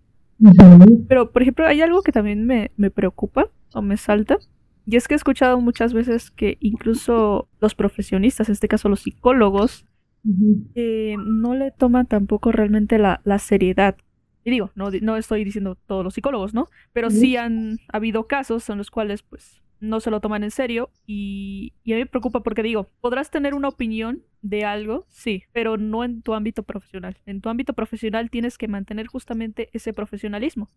Pero, 1.08 1.32
por 1.32 1.42
ejemplo, 1.42 1.66
hay 1.66 1.82
algo 1.82 2.02
que 2.02 2.12
también 2.12 2.46
me, 2.46 2.72
me, 2.78 2.92
preocupa 2.92 3.50
o 3.74 3.82
me 3.82 3.98
salta. 3.98 4.38
Y 4.86 4.96
es 4.96 5.08
que 5.08 5.14
he 5.14 5.18
escuchado 5.18 5.60
muchas 5.60 5.94
veces 5.94 6.32
que 6.32 6.58
incluso 6.62 7.48
los 7.60 7.76
profesionistas, 7.76 8.50
en 8.50 8.54
este 8.54 8.68
caso 8.68 8.90
los 8.90 9.02
psicólogos, 9.02 9.86
eh, 10.76 11.16
no 11.26 11.56
le 11.56 11.72
toman 11.72 12.06
tampoco 12.06 12.52
realmente 12.52 12.98
la, 12.98 13.22
la 13.24 13.40
seriedad 13.40 13.96
y 14.44 14.52
digo, 14.52 14.72
no, 14.76 14.90
no 15.02 15.18
estoy 15.18 15.44
diciendo 15.44 15.76
todos 15.76 16.04
los 16.04 16.14
psicólogos, 16.14 16.54
¿no? 16.54 16.70
Pero 16.94 17.10
sí 17.10 17.36
han 17.36 17.80
habido 17.92 18.28
casos 18.28 18.70
en 18.70 18.78
los 18.78 18.90
cuales, 18.90 19.22
pues, 19.24 19.62
no 19.80 20.00
se 20.00 20.12
lo 20.12 20.20
toman 20.20 20.44
en 20.44 20.52
serio 20.52 20.90
y, 21.06 21.74
y, 21.84 21.94
a 21.94 21.96
mí 21.96 22.02
me 22.02 22.06
preocupa 22.06 22.42
porque 22.44 22.64
digo, 22.64 22.90
podrás 23.00 23.32
tener 23.32 23.54
una 23.54 23.70
opinión 23.70 24.24
de 24.42 24.66
algo, 24.66 25.06
sí, 25.10 25.44
pero 25.54 25.78
no 25.78 26.04
en 26.04 26.22
tu 26.22 26.34
ámbito 26.34 26.64
profesional. 26.64 27.18
En 27.26 27.42
tu 27.42 27.50
ámbito 27.50 27.74
profesional 27.74 28.30
tienes 28.30 28.58
que 28.58 28.68
mantener 28.68 29.08
justamente 29.08 29.70
ese 29.74 29.94
profesionalismo. 29.94 30.70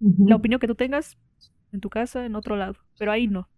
La 0.00 0.36
opinión 0.36 0.60
que 0.60 0.66
tú 0.66 0.74
tengas 0.74 1.16
en 1.72 1.80
tu 1.80 1.88
casa, 1.88 2.26
en 2.26 2.36
otro 2.36 2.56
lado, 2.56 2.76
pero 2.98 3.12
ahí 3.12 3.26
no. 3.28 3.48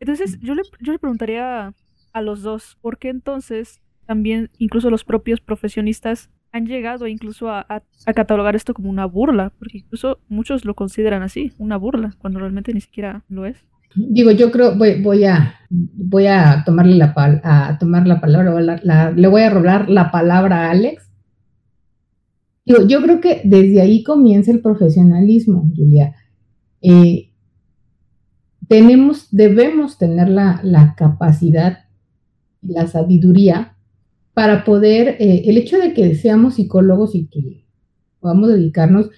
Entonces 0.00 0.38
yo 0.40 0.54
le, 0.54 0.62
yo 0.80 0.92
le 0.92 0.98
preguntaría 0.98 1.74
a 2.12 2.22
los 2.22 2.42
dos, 2.42 2.78
¿por 2.80 2.98
qué 2.98 3.08
entonces 3.08 3.80
también 4.06 4.50
incluso 4.58 4.90
los 4.90 5.04
propios 5.04 5.40
profesionistas 5.40 6.30
han 6.52 6.66
llegado 6.66 7.06
incluso 7.06 7.48
a, 7.48 7.66
a, 7.68 8.12
catalogar 8.12 8.54
esto 8.54 8.74
como 8.74 8.90
una 8.90 9.06
burla? 9.06 9.52
Porque 9.58 9.78
incluso 9.78 10.18
muchos 10.28 10.64
lo 10.64 10.74
consideran 10.74 11.22
así, 11.22 11.52
una 11.58 11.76
burla, 11.76 12.14
cuando 12.18 12.38
realmente 12.38 12.72
ni 12.72 12.80
siquiera 12.80 13.24
lo 13.28 13.46
es. 13.46 13.56
Digo, 13.94 14.30
yo 14.30 14.50
creo, 14.50 14.76
voy, 14.76 15.02
voy 15.02 15.24
a 15.24 15.54
voy 15.68 16.26
a 16.26 16.62
tomarle 16.64 16.96
la, 16.96 17.12
a 17.44 17.78
tomar 17.78 18.06
la 18.06 18.20
palabra, 18.20 19.12
le 19.14 19.28
voy 19.28 19.42
a 19.42 19.50
robar 19.50 19.90
la 19.90 20.10
palabra 20.10 20.66
a 20.66 20.70
Alex. 20.70 21.10
Digo, 22.64 22.86
yo 22.86 23.02
creo 23.02 23.20
que 23.20 23.42
desde 23.44 23.80
ahí 23.80 24.02
comienza 24.02 24.50
el 24.50 24.60
profesionalismo, 24.60 25.70
Julia. 25.76 26.14
Eh, 26.80 27.32
tenemos, 28.68 29.28
debemos 29.30 29.98
tener 29.98 30.28
la, 30.28 30.60
la 30.62 30.94
capacidad 30.94 31.78
la 32.62 32.86
sabiduría 32.86 33.76
para 34.34 34.64
poder, 34.64 35.16
eh, 35.18 35.42
el 35.46 35.58
hecho 35.58 35.78
de 35.78 35.92
que 35.94 36.14
seamos 36.14 36.54
psicólogos 36.54 37.14
y 37.14 37.26
que 37.26 37.66
podamos 38.20 38.48
dedicarnos 38.48 39.10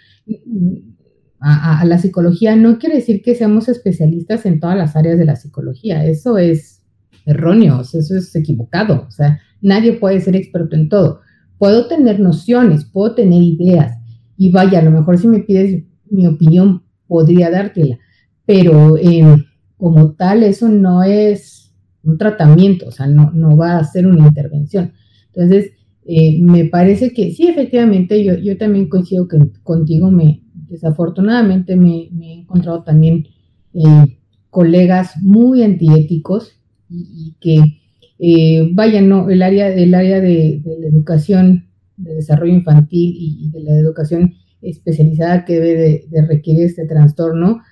a, 1.40 1.84
la 1.84 1.98
psicología 1.98 2.56
no 2.56 2.78
quiere 2.78 2.96
decir 2.96 3.22
que 3.22 3.34
seamos 3.34 3.68
especialistas 3.68 4.46
en 4.46 4.60
todas 4.60 4.78
las 4.78 4.96
áreas 4.96 5.18
de 5.18 5.26
la 5.26 5.36
psicología. 5.36 6.04
Eso 6.04 6.38
es 6.38 6.82
erróneo, 7.26 7.82
eso 7.82 7.98
es 7.98 8.34
equivocado. 8.34 9.04
O 9.06 9.10
sea, 9.10 9.40
nadie 9.60 9.92
puede 9.92 10.20
ser 10.20 10.36
experto 10.36 10.74
en 10.74 10.88
todo. 10.88 11.20
Puedo 11.58 11.86
tener 11.86 12.18
nociones, 12.18 12.86
puedo 12.86 13.14
tener 13.14 13.42
ideas. 13.42 13.98
Y 14.38 14.50
vaya, 14.50 14.78
a 14.78 14.82
lo 14.82 14.90
mejor 14.90 15.18
si 15.18 15.28
me 15.28 15.40
pides 15.40 15.84
mi 16.10 16.26
opinión, 16.26 16.82
podría 17.06 17.50
dártela. 17.50 17.98
Pero 18.46 18.96
em, 18.96 19.44
como 19.76 20.12
tal, 20.12 20.42
eso 20.44 20.68
no 20.68 21.02
es 21.02 21.72
un 22.02 22.18
tratamiento, 22.18 22.88
o 22.88 22.90
sea, 22.90 23.06
no, 23.06 23.30
no 23.32 23.56
va 23.56 23.78
a 23.78 23.84
ser 23.84 24.06
una 24.06 24.26
intervención. 24.26 24.92
Entonces, 25.34 25.72
eh, 26.06 26.38
me 26.40 26.66
parece 26.66 27.12
que 27.12 27.32
sí, 27.32 27.48
efectivamente, 27.48 28.22
yo, 28.22 28.34
yo 28.34 28.58
también 28.58 28.88
coincido 28.88 29.26
que 29.26 29.38
contigo, 29.62 30.10
me, 30.10 30.42
desafortunadamente 30.68 31.76
me, 31.76 32.10
he 32.20 32.32
encontrado 32.40 32.82
también 32.82 33.26
eh, 33.72 34.18
colegas 34.50 35.12
muy 35.22 35.62
antiéticos 35.62 36.52
y, 36.90 37.34
que, 37.40 37.80
eh, 38.18 38.70
vaya, 38.74 39.00
no, 39.00 39.30
el 39.30 39.42
área, 39.42 39.68
el 39.68 39.94
área 39.94 40.20
de, 40.20 40.62
la 40.64 40.86
educación, 40.86 41.66
de 41.96 42.14
desarrollo 42.14 42.52
infantil 42.52 43.14
y, 43.16 43.50
de 43.50 43.62
la 43.62 43.72
educación 43.72 44.34
especializada 44.60 45.44
que 45.44 45.58
debe 45.58 46.06
de, 46.10 46.22
requerir 46.26 46.64
este 46.64 46.86
trastorno, 46.86 47.62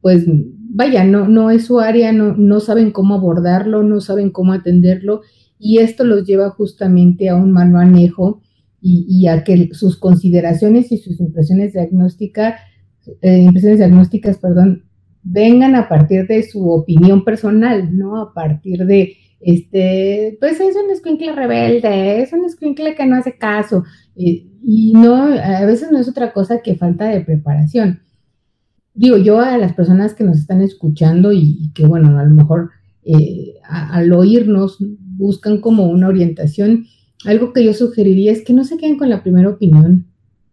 pues 0.00 0.24
vaya, 0.76 1.04
no, 1.04 1.26
no 1.26 1.50
es 1.50 1.64
su 1.64 1.80
área, 1.80 2.12
no, 2.12 2.36
no 2.36 2.60
saben 2.60 2.90
cómo 2.90 3.14
abordarlo, 3.14 3.82
no 3.82 4.00
saben 4.00 4.30
cómo 4.30 4.52
atenderlo 4.52 5.22
y 5.66 5.78
esto 5.78 6.04
los 6.04 6.24
lleva 6.24 6.50
justamente 6.50 7.28
a 7.28 7.34
un 7.34 7.50
mal 7.50 7.70
manejo 7.70 8.40
y, 8.80 9.26
a 9.26 9.42
que 9.42 9.70
sus 9.72 9.96
consideraciones 9.96 10.92
y 10.92 10.98
sus 10.98 11.18
impresiones 11.18 11.72
diagnósticas, 11.72 12.60
eh, 13.20 13.38
impresiones 13.38 13.78
diagnósticas, 13.78 14.38
perdón, 14.38 14.84
vengan 15.24 15.74
a 15.74 15.88
partir 15.88 16.28
de 16.28 16.44
su 16.44 16.70
opinión 16.70 17.24
personal, 17.24 17.98
¿no? 17.98 18.20
A 18.20 18.32
partir 18.32 18.86
de, 18.86 19.16
este, 19.40 20.36
pues 20.38 20.60
es 20.60 20.76
un 20.76 20.88
escuincle 20.88 21.32
rebelde, 21.34 22.22
es 22.22 22.32
un 22.32 22.44
escuincle 22.44 22.94
que 22.94 23.06
no 23.06 23.16
hace 23.16 23.36
caso, 23.36 23.82
y 24.14 24.92
no, 24.94 25.16
a 25.16 25.64
veces 25.66 25.90
no 25.90 25.98
es 25.98 26.08
otra 26.08 26.32
cosa 26.32 26.60
que 26.62 26.76
falta 26.76 27.06
de 27.06 27.22
preparación. 27.22 28.02
Digo, 28.94 29.16
yo 29.16 29.40
a 29.40 29.58
las 29.58 29.72
personas 29.72 30.14
que 30.14 30.22
nos 30.22 30.38
están 30.38 30.62
escuchando 30.62 31.32
y, 31.32 31.72
que, 31.74 31.86
bueno, 31.86 32.16
a 32.20 32.24
lo 32.24 32.34
mejor 32.34 32.70
eh, 33.02 33.54
al 33.68 34.12
oírnos 34.12 34.78
buscan 35.16 35.60
como 35.60 35.86
una 35.86 36.08
orientación, 36.08 36.86
algo 37.24 37.52
que 37.52 37.64
yo 37.64 37.74
sugeriría 37.74 38.32
es 38.32 38.42
que 38.42 38.52
no 38.52 38.64
se 38.64 38.76
queden 38.76 38.98
con 38.98 39.08
la 39.08 39.22
primera 39.22 39.48
opinión. 39.48 40.06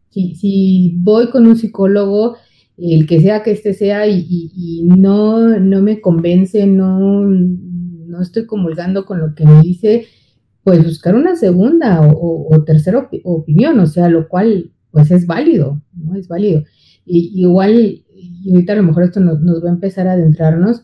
Si, 0.10 0.36
si 0.36 0.96
voy 0.98 1.30
con 1.30 1.46
un 1.46 1.58
psicólogo, 1.58 2.36
el 2.78 3.08
que 3.08 3.22
sea 3.22 3.44
que 3.44 3.52
este 3.52 3.74
sea, 3.74 4.08
y, 4.08 4.82
no, 4.84 5.60
no 5.60 5.82
me 5.82 6.02
convence, 6.02 6.66
no, 6.66 7.22
no 7.26 8.22
estoy 8.22 8.46
comulgando 8.46 9.06
con 9.06 9.20
lo 9.20 9.36
que 9.36 9.46
me 9.46 9.62
dice, 9.62 10.06
pues 10.64 10.84
buscar 10.84 11.16
una 11.16 11.36
segunda 11.36 12.02
o, 12.02 12.64
tercera 12.66 13.10
opinión, 13.24 13.80
o 13.80 13.88
sea, 13.88 14.10
lo 14.10 14.28
cual 14.28 14.72
pues 14.92 15.12
es 15.12 15.26
válido, 15.26 15.82
¿no? 15.94 16.16
Es 16.16 16.28
válido. 16.28 16.64
Y, 17.06 17.32
igual, 17.42 18.04
y 18.16 18.52
ahorita 18.52 18.74
a 18.74 18.78
lo 18.78 18.84
mejor 18.84 19.04
esto 19.04 19.20
nos, 19.20 19.40
va 19.64 19.70
a 19.70 19.74
empezar 19.74 20.08
a 20.08 20.14
adentrarnos, 20.14 20.84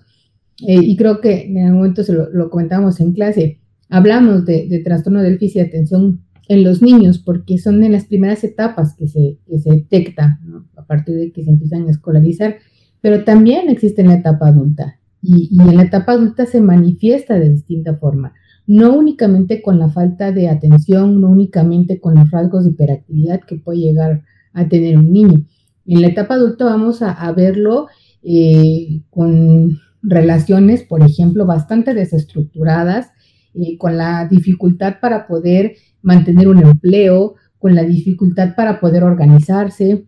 eh, 0.67 0.79
y 0.81 0.97
creo 0.97 1.21
que 1.21 1.45
en 1.45 1.57
algún 1.59 1.77
momento 1.77 2.03
se 2.03 2.13
lo, 2.13 2.29
lo 2.29 2.49
en 2.59 3.13
clase, 3.13 3.58
hablamos 3.89 4.45
de, 4.45 4.81
trastorno 4.85 5.21
de 5.21 5.31
déficit 5.31 5.61
de 5.61 5.67
atención 5.67 6.21
en 6.47 6.63
los 6.63 6.81
niños 6.81 7.19
porque 7.19 7.57
son 7.57 7.83
en 7.83 7.91
las 7.91 8.05
primeras 8.05 8.43
etapas 8.43 8.95
que 8.95 9.07
se, 9.07 9.37
se 9.47 9.69
detecta, 9.69 10.39
a 10.75 10.85
partir 10.85 11.15
de 11.15 11.31
que 11.31 11.43
se 11.43 11.49
empiezan 11.49 11.87
a 11.87 11.91
escolarizar, 11.91 12.57
pero 13.01 13.23
también 13.23 13.69
existe 13.69 14.01
en 14.01 14.07
la 14.07 14.15
etapa 14.15 14.47
adulta. 14.47 14.99
Y, 15.21 15.59
en 15.59 15.75
la 15.75 15.83
etapa 15.83 16.13
adulta 16.13 16.45
se 16.45 16.61
manifiesta 16.61 17.37
de 17.37 17.49
distinta 17.49 17.95
forma, 17.97 18.33
no 18.65 18.95
únicamente 18.95 19.61
con 19.61 19.79
la 19.79 19.89
falta 19.89 20.31
de 20.31 20.47
atención, 20.47 21.19
no 21.19 21.29
únicamente 21.29 21.99
con 21.99 22.15
los 22.15 22.31
rasgos 22.31 22.63
de 22.63 22.71
hiperactividad 22.71 23.41
que 23.41 23.57
puede 23.57 23.79
llegar 23.79 24.23
a 24.53 24.67
tener 24.67 24.97
un 24.97 25.11
niño. 25.11 25.45
En 25.85 26.01
la 26.01 26.07
etapa 26.07 26.35
adulta 26.35 26.65
vamos 26.65 27.01
a, 27.01 27.31
verlo 27.33 27.87
eh, 28.21 29.01
con 29.09 29.79
relaciones, 30.01 30.83
por 30.83 31.01
ejemplo, 31.01 31.45
bastante 31.45 31.93
desestructuradas, 31.93 33.11
eh, 33.55 33.77
con 33.77 33.97
la 33.97 34.27
dificultad 34.27 34.95
para 35.01 35.27
poder 35.27 35.75
mantener 36.01 36.47
un 36.47 36.59
empleo, 36.59 37.35
con 37.57 37.75
la 37.75 37.83
dificultad 37.83 38.55
para 38.55 38.79
poder 38.79 39.03
organizarse. 39.03 40.05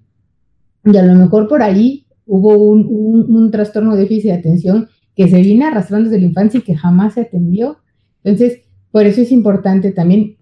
Y 0.85 0.97
a 0.97 1.03
lo 1.03 1.15
mejor 1.15 1.47
por 1.47 1.61
ahí 1.61 2.05
hubo 2.25 2.55
un, 2.55 3.51
trastorno 3.51 3.95
de 3.95 4.03
déficit 4.03 4.31
de 4.31 4.37
atención 4.37 4.87
que 5.15 5.27
se 5.27 5.41
viene 5.41 5.65
arrastrando 5.65 6.09
desde 6.09 6.21
la 6.21 6.27
infancia 6.27 6.59
y 6.59 6.63
que 6.63 6.75
jamás 6.75 7.15
se 7.15 7.21
atendió. 7.21 7.77
Entonces, 8.23 8.61
por 8.91 9.05
eso 9.05 9.21
es 9.21 9.31
importante 9.31 9.91
también 9.91 10.37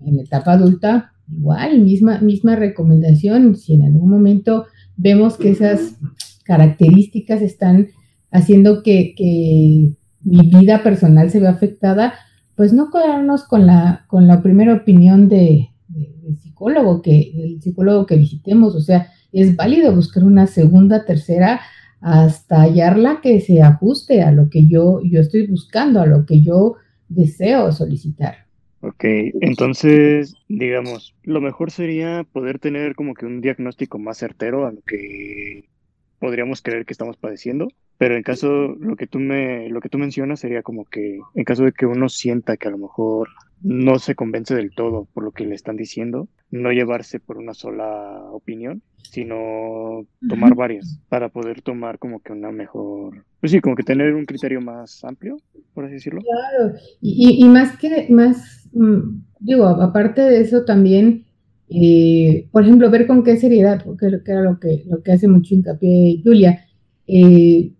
en 0.00 0.16
la 0.16 0.22
etapa 0.22 0.52
adulta, 0.52 1.12
igual, 1.30 1.80
misma, 1.80 2.20
misma 2.20 2.56
recomendación, 2.56 3.56
si 3.56 3.74
en 3.74 3.84
algún 3.84 4.10
momento 4.10 4.66
vemos 4.96 5.36
que 5.36 5.50
esas 5.50 5.96
características 6.44 7.42
están 7.42 7.88
haciendo 8.30 8.82
que, 8.82 9.14
que 9.16 9.94
mi 10.24 10.48
vida 10.48 10.82
personal 10.82 11.30
se 11.30 11.40
vea 11.40 11.50
afectada, 11.50 12.14
pues 12.56 12.72
no 12.72 12.90
quedarnos 12.90 13.44
con 13.44 13.66
la, 13.66 14.04
con 14.08 14.26
la 14.26 14.42
primera 14.42 14.74
opinión 14.74 15.28
de, 15.28 15.70
del 15.88 16.38
psicólogo 16.38 17.02
que, 17.02 17.32
el 17.34 17.62
psicólogo 17.62 18.06
que 18.06 18.16
visitemos. 18.16 18.74
O 18.74 18.80
sea, 18.80 19.08
es 19.32 19.56
válido 19.56 19.94
buscar 19.94 20.24
una 20.24 20.46
segunda, 20.46 21.04
tercera, 21.04 21.60
hasta 22.00 22.62
hallarla 22.62 23.20
que 23.22 23.40
se 23.40 23.62
ajuste 23.62 24.22
a 24.22 24.32
lo 24.32 24.50
que 24.50 24.66
yo, 24.66 25.00
yo 25.04 25.20
estoy 25.20 25.46
buscando, 25.46 26.00
a 26.00 26.06
lo 26.06 26.26
que 26.26 26.42
yo 26.42 26.76
deseo 27.08 27.72
solicitar. 27.72 28.46
Ok, 28.80 29.04
entonces, 29.40 30.34
digamos, 30.48 31.14
lo 31.22 31.40
mejor 31.40 31.70
sería 31.70 32.26
poder 32.32 32.58
tener 32.58 32.96
como 32.96 33.14
que 33.14 33.26
un 33.26 33.40
diagnóstico 33.40 34.00
más 34.00 34.18
certero 34.18 34.66
a 34.66 34.72
lo 34.72 34.80
que 34.82 35.68
podríamos 36.18 36.62
creer 36.62 36.84
que 36.84 36.92
estamos 36.92 37.16
padeciendo 37.16 37.68
pero 38.02 38.16
en 38.16 38.24
caso, 38.24 38.74
lo 38.80 38.96
que 38.96 39.06
tú 39.06 39.20
me, 39.20 39.68
lo 39.68 39.80
que 39.80 39.88
tú 39.88 39.96
mencionas 39.96 40.40
sería 40.40 40.64
como 40.64 40.84
que 40.86 41.20
en 41.36 41.44
caso 41.44 41.62
de 41.62 41.70
que 41.70 41.86
uno 41.86 42.08
sienta 42.08 42.56
que 42.56 42.66
a 42.66 42.72
lo 42.72 42.78
mejor 42.78 43.28
no 43.62 44.00
se 44.00 44.16
convence 44.16 44.56
del 44.56 44.74
todo 44.74 45.06
por 45.14 45.22
lo 45.22 45.30
que 45.30 45.46
le 45.46 45.54
están 45.54 45.76
diciendo, 45.76 46.28
no 46.50 46.72
llevarse 46.72 47.20
por 47.20 47.38
una 47.38 47.54
sola 47.54 48.24
opinión, 48.32 48.82
sino 49.04 50.04
tomar 50.28 50.56
varias 50.56 50.98
para 51.08 51.28
poder 51.28 51.62
tomar 51.62 52.00
como 52.00 52.18
que 52.18 52.32
una 52.32 52.50
mejor, 52.50 53.24
pues 53.38 53.52
sí, 53.52 53.60
como 53.60 53.76
que 53.76 53.84
tener 53.84 54.14
un 54.14 54.24
criterio 54.24 54.60
más 54.60 55.04
amplio, 55.04 55.36
por 55.72 55.84
así 55.84 55.94
decirlo. 55.94 56.22
Claro, 56.22 56.74
y, 57.00 57.44
más 57.44 57.78
que, 57.78 58.08
más, 58.10 58.68
mm, 58.72 59.20
digo, 59.38 59.64
aparte 59.68 60.22
de 60.22 60.40
eso 60.40 60.64
también, 60.64 61.24
eh, 61.68 62.48
por 62.50 62.64
ejemplo, 62.64 62.90
ver 62.90 63.06
con 63.06 63.22
qué 63.22 63.36
seriedad, 63.36 63.80
porque 63.84 64.06
era 64.26 64.42
lo 64.42 64.58
que, 64.58 64.82
lo 64.88 65.04
que 65.04 65.12
hace 65.12 65.28
mucho 65.28 65.54
hincapié 65.54 66.20
Julia, 66.24 66.66
eh, 67.06 67.70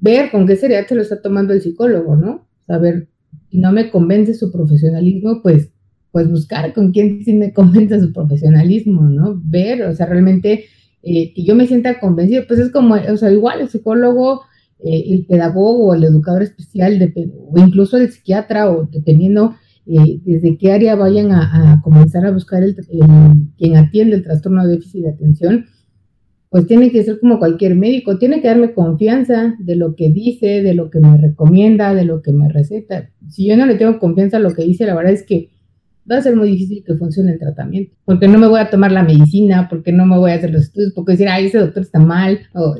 ver 0.00 0.30
con 0.30 0.46
qué 0.46 0.56
seriedad 0.56 0.86
se 0.86 0.94
lo 0.94 1.02
está 1.02 1.20
tomando 1.20 1.52
el 1.52 1.60
psicólogo, 1.62 2.16
¿no? 2.16 2.48
Saber, 2.66 3.08
si 3.50 3.58
no 3.58 3.72
me 3.72 3.90
convence 3.90 4.34
su 4.34 4.50
profesionalismo, 4.50 5.42
pues, 5.42 5.70
pues 6.12 6.28
buscar 6.28 6.72
con 6.72 6.92
quién 6.92 7.24
sí 7.24 7.34
me 7.34 7.52
convence 7.52 8.00
su 8.00 8.12
profesionalismo, 8.12 9.02
¿no? 9.02 9.40
Ver, 9.44 9.82
o 9.82 9.94
sea, 9.94 10.06
realmente 10.06 10.64
eh, 11.02 11.32
que 11.34 11.44
yo 11.44 11.54
me 11.54 11.66
sienta 11.66 12.00
convencido, 12.00 12.44
pues 12.46 12.60
es 12.60 12.70
como, 12.70 12.94
o 12.94 13.16
sea, 13.16 13.30
igual 13.30 13.60
el 13.60 13.68
psicólogo 13.68 14.42
eh, 14.82 15.04
el 15.14 15.26
pedagogo 15.26 15.94
el 15.94 16.04
educador 16.04 16.42
especial, 16.42 17.12
o 17.52 17.60
incluso 17.60 17.98
el 17.98 18.10
psiquiatra, 18.10 18.70
o 18.70 18.88
dependiendo 18.90 19.54
eh, 19.86 20.20
desde 20.24 20.56
qué 20.56 20.72
área 20.72 20.94
vayan 20.94 21.32
a, 21.32 21.80
comenzar 21.84 22.24
a 22.24 22.30
buscar 22.30 22.62
el, 22.62 22.76
quien 23.58 23.76
atiende 23.76 24.16
el 24.16 24.22
trastorno 24.22 24.66
de 24.66 24.76
déficit 24.76 25.02
de 25.02 25.10
atención, 25.10 25.66
pues 26.50 26.66
tiene 26.66 26.90
que 26.90 27.04
ser 27.04 27.20
como 27.20 27.38
cualquier 27.38 27.76
médico, 27.76 28.18
tiene 28.18 28.42
que 28.42 28.48
darme 28.48 28.74
confianza 28.74 29.54
de 29.60 29.76
lo 29.76 29.94
que 29.94 30.10
dice, 30.10 30.62
de 30.62 30.74
lo 30.74 30.90
que 30.90 30.98
me 30.98 31.16
recomienda, 31.16 31.94
de 31.94 32.04
lo 32.04 32.22
que 32.22 32.32
me 32.32 32.48
receta. 32.48 33.08
Si 33.28 33.48
yo 33.48 33.56
no 33.56 33.66
le 33.66 33.76
tengo 33.76 34.00
confianza 34.00 34.38
a 34.38 34.40
lo 34.40 34.52
que 34.52 34.64
dice, 34.64 34.84
la 34.84 34.96
verdad 34.96 35.12
es 35.12 35.22
que 35.22 35.50
va 36.10 36.16
a 36.16 36.22
ser 36.22 36.34
muy 36.34 36.50
difícil 36.50 36.82
que 36.84 36.96
funcione 36.96 37.32
el 37.32 37.38
tratamiento, 37.38 37.94
porque 38.04 38.26
no 38.26 38.38
me 38.38 38.48
voy 38.48 38.58
a 38.58 38.68
tomar 38.68 38.90
la 38.90 39.04
medicina, 39.04 39.68
porque 39.70 39.92
no 39.92 40.06
me 40.06 40.18
voy 40.18 40.32
a 40.32 40.34
hacer 40.34 40.50
los 40.50 40.62
estudios, 40.62 40.92
porque 40.92 41.12
decir, 41.12 41.28
ay, 41.28 41.46
ese 41.46 41.58
doctor 41.58 41.84
está 41.84 42.00
mal, 42.00 42.40
o 42.54 42.76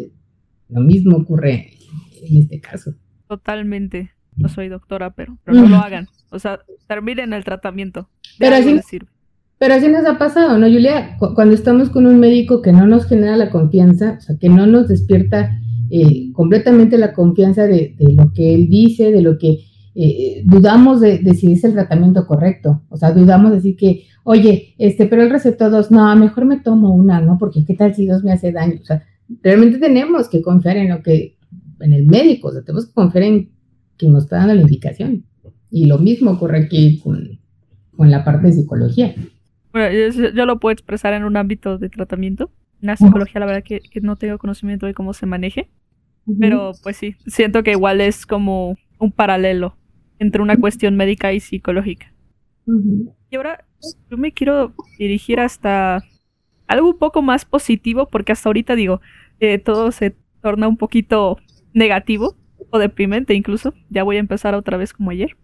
lo 0.68 0.80
mismo 0.80 1.18
ocurre 1.18 1.70
en 2.22 2.38
este 2.38 2.60
caso. 2.60 2.92
Totalmente. 3.28 4.10
No 4.36 4.48
soy 4.48 4.68
doctora, 4.68 5.10
pero, 5.14 5.36
no 5.46 5.68
lo 5.68 5.76
hagan. 5.76 6.08
O 6.30 6.40
sea, 6.40 6.60
terminen 6.88 7.32
el 7.32 7.44
tratamiento. 7.44 8.08
Pero 8.38 8.56
así, 8.56 8.80
pero 9.60 9.74
así 9.74 9.88
nos 9.88 10.06
ha 10.06 10.16
pasado, 10.16 10.56
¿no, 10.56 10.66
Julia? 10.66 11.18
Cuando 11.18 11.54
estamos 11.54 11.90
con 11.90 12.06
un 12.06 12.18
médico 12.18 12.62
que 12.62 12.72
no 12.72 12.86
nos 12.86 13.04
genera 13.04 13.36
la 13.36 13.50
confianza, 13.50 14.16
o 14.16 14.20
sea, 14.22 14.38
que 14.38 14.48
no 14.48 14.66
nos 14.66 14.88
despierta 14.88 15.60
eh, 15.90 16.32
completamente 16.32 16.96
la 16.96 17.12
confianza 17.12 17.66
de, 17.66 17.94
lo 17.98 18.32
que 18.32 18.54
él 18.54 18.70
dice, 18.70 19.12
de 19.12 19.20
lo 19.20 19.36
que 19.36 19.58
eh, 19.94 20.42
dudamos 20.46 21.02
de, 21.02 21.18
si 21.34 21.52
es 21.52 21.62
el 21.64 21.74
tratamiento 21.74 22.26
correcto. 22.26 22.84
O 22.88 22.96
sea, 22.96 23.12
dudamos 23.12 23.50
de 23.50 23.56
decir 23.58 23.76
que, 23.76 24.04
oye, 24.24 24.74
este, 24.78 25.04
pero 25.04 25.24
el 25.24 25.28
recetó 25.28 25.68
dos, 25.68 25.90
no, 25.90 26.16
mejor 26.16 26.46
me 26.46 26.60
tomo 26.60 26.94
una, 26.94 27.20
¿no? 27.20 27.36
Porque 27.36 27.62
qué 27.66 27.74
tal 27.74 27.94
si 27.94 28.06
dos 28.06 28.24
me 28.24 28.32
hace 28.32 28.52
daño. 28.52 28.78
O 28.80 28.84
sea, 28.86 29.02
realmente 29.42 29.76
tenemos 29.76 30.30
que 30.30 30.40
confiar 30.40 30.78
en 30.78 30.88
lo 30.88 31.02
que, 31.02 31.36
en 31.80 31.92
el 31.92 32.06
médico, 32.06 32.48
o 32.48 32.52
sea, 32.52 32.62
tenemos 32.62 32.86
que 32.86 32.94
confiar 32.94 33.24
en 33.24 33.50
quien 33.98 34.14
nos 34.14 34.24
está 34.24 34.36
dando 34.36 34.54
la 34.54 34.62
indicación. 34.62 35.26
Y 35.70 35.84
lo 35.84 35.98
mismo 35.98 36.30
ocurre 36.30 36.60
aquí 36.60 36.98
con, 37.00 37.38
la 37.98 38.24
parte 38.24 38.46
de 38.46 38.54
psicología. 38.54 39.14
Bueno, 39.72 40.10
yo, 40.34 40.46
lo 40.46 40.58
puedo 40.58 40.72
expresar 40.72 41.12
en 41.12 41.24
un 41.24 41.36
ámbito 41.36 41.78
de 41.78 41.88
tratamiento. 41.88 42.50
En 42.82 42.88
la 42.88 42.96
psicología, 42.96 43.40
la 43.40 43.46
verdad 43.46 43.62
que, 43.62 43.80
no 44.00 44.16
tengo 44.16 44.38
conocimiento 44.38 44.86
de 44.86 44.94
cómo 44.94 45.12
se 45.12 45.26
maneje. 45.26 45.70
Pero 46.38 46.72
pues 46.82 46.96
sí, 46.96 47.16
siento 47.26 47.62
que 47.62 47.72
igual 47.72 48.00
es 48.00 48.26
como 48.26 48.76
un 48.98 49.10
paralelo 49.10 49.76
entre 50.18 50.42
una 50.42 50.56
cuestión 50.56 50.96
médica 50.96 51.32
y 51.32 51.40
psicológica. 51.40 52.12
Y 53.30 53.36
ahora 53.36 53.64
yo 54.10 54.16
me 54.16 54.32
quiero 54.32 54.74
dirigir 54.98 55.40
hasta 55.40 56.04
algo 56.68 56.90
un 56.90 56.98
poco 56.98 57.22
más 57.22 57.44
positivo, 57.44 58.06
porque 58.08 58.32
hasta 58.32 58.48
ahorita 58.48 58.76
digo, 58.76 59.00
eh, 59.40 59.58
todo 59.58 59.90
se 59.90 60.14
torna 60.40 60.68
un 60.68 60.76
poquito 60.76 61.38
negativo 61.72 62.36
o 62.70 62.78
deprimente 62.78 63.34
incluso. 63.34 63.74
Ya 63.88 64.04
voy 64.04 64.16
a 64.16 64.20
empezar 64.20 64.54
otra 64.54 64.76
vez 64.76 64.92
como 64.92 65.10
ayer. 65.10 65.36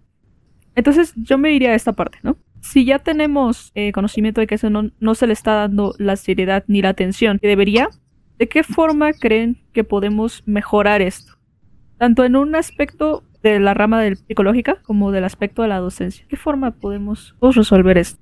Entonces 0.75 1.15
yo 1.17 1.39
me 1.39 1.53
iría 1.53 1.71
a 1.71 1.75
esta 1.75 1.95
parte, 1.95 2.19
¿no? 2.23 2.37
Si 2.61 2.85
ya 2.85 2.99
tenemos 2.99 3.73
eh, 3.75 3.93
conocimiento 3.93 4.41
de 4.41 4.47
que 4.47 4.57
eso 4.57 4.71
no, 4.71 5.15
se 5.15 5.27
le 5.27 5.33
está 5.33 5.55
dando 5.55 5.95
la 5.99 6.17
seriedad 6.17 6.65
ni 6.67 6.83
la 6.83 6.91
atención 6.91 7.39
que 7.39 7.49
debería, 7.49 7.89
¿de 8.39 8.49
qué 8.49 8.63
forma 8.63 9.13
creen 9.13 9.59
que 9.73 9.85
podemos 9.85 10.43
mejorar 10.47 11.03
esto? 11.03 11.35
Tanto 11.99 12.25
en 12.25 12.37
un 12.37 12.55
aspecto 12.55 13.25
de 13.43 13.61
la 13.61 13.75
rama 13.75 14.03
del 14.03 14.17
psicológica 14.17 14.83
como 14.83 15.13
del 15.13 15.25
aspecto 15.25 15.63
de 15.63 15.69
la 15.69 15.79
docencia. 15.79 16.27
¿Qué 16.29 16.37
forma 16.37 16.73
podemos 16.73 17.35
resolver 17.41 17.99
esto? 17.99 18.21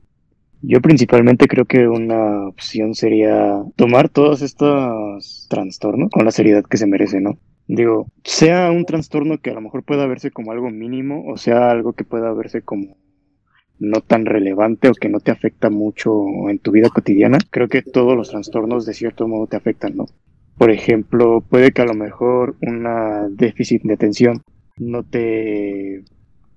Yo 0.62 0.81
principalmente 0.81 1.47
creo 1.47 1.67
que 1.67 1.88
una 1.88 2.49
opción 2.49 2.95
sería 2.95 3.62
tomar 3.76 4.09
todos 4.09 4.41
estos 4.41 5.47
trastornos 5.50 6.11
con 6.11 6.25
la 6.25 6.31
seriedad 6.31 6.64
que 6.64 6.79
se 6.79 6.87
merece, 6.87 7.21
¿no? 7.21 7.38
Digo, 7.67 8.09
sea 8.25 8.71
un 8.71 8.85
trastorno 8.85 9.38
que 9.38 9.50
a 9.50 9.55
lo 9.55 9.61
mejor 9.61 9.85
pueda 9.85 10.07
verse 10.07 10.31
como 10.31 10.53
algo 10.53 10.71
mínimo 10.71 11.25
o 11.26 11.37
sea 11.37 11.71
algo 11.71 11.95
que 11.95 12.05
pueda 12.05 12.33
verse 12.33 12.62
como 12.62 12.97
no 13.78 14.00
tan 14.00 14.26
relevante 14.26 14.88
o 14.88 14.95
que 14.95 15.09
no 15.09 15.21
te 15.21 15.31
afecta 15.31 15.71
mucho 15.71 16.12
en 16.49 16.59
tu 16.59 16.71
vida 16.71 16.88
cotidiana, 16.88 17.38
creo 17.50 17.69
que 17.69 17.83
todos 17.83 18.16
los 18.16 18.31
trastornos 18.31 18.87
de 18.87 18.95
cierto 18.95 19.26
modo 19.28 19.47
te 19.47 19.57
afectan, 19.57 19.97
¿no? 19.97 20.07
Por 20.57 20.71
ejemplo, 20.71 21.40
puede 21.40 21.73
que 21.73 21.83
a 21.83 21.87
lo 21.87 21.95
mejor 21.95 22.57
una 22.62 23.28
déficit 23.28 23.83
de 23.83 23.95
atención 23.95 24.43
no 24.76 25.02
te 25.02 26.04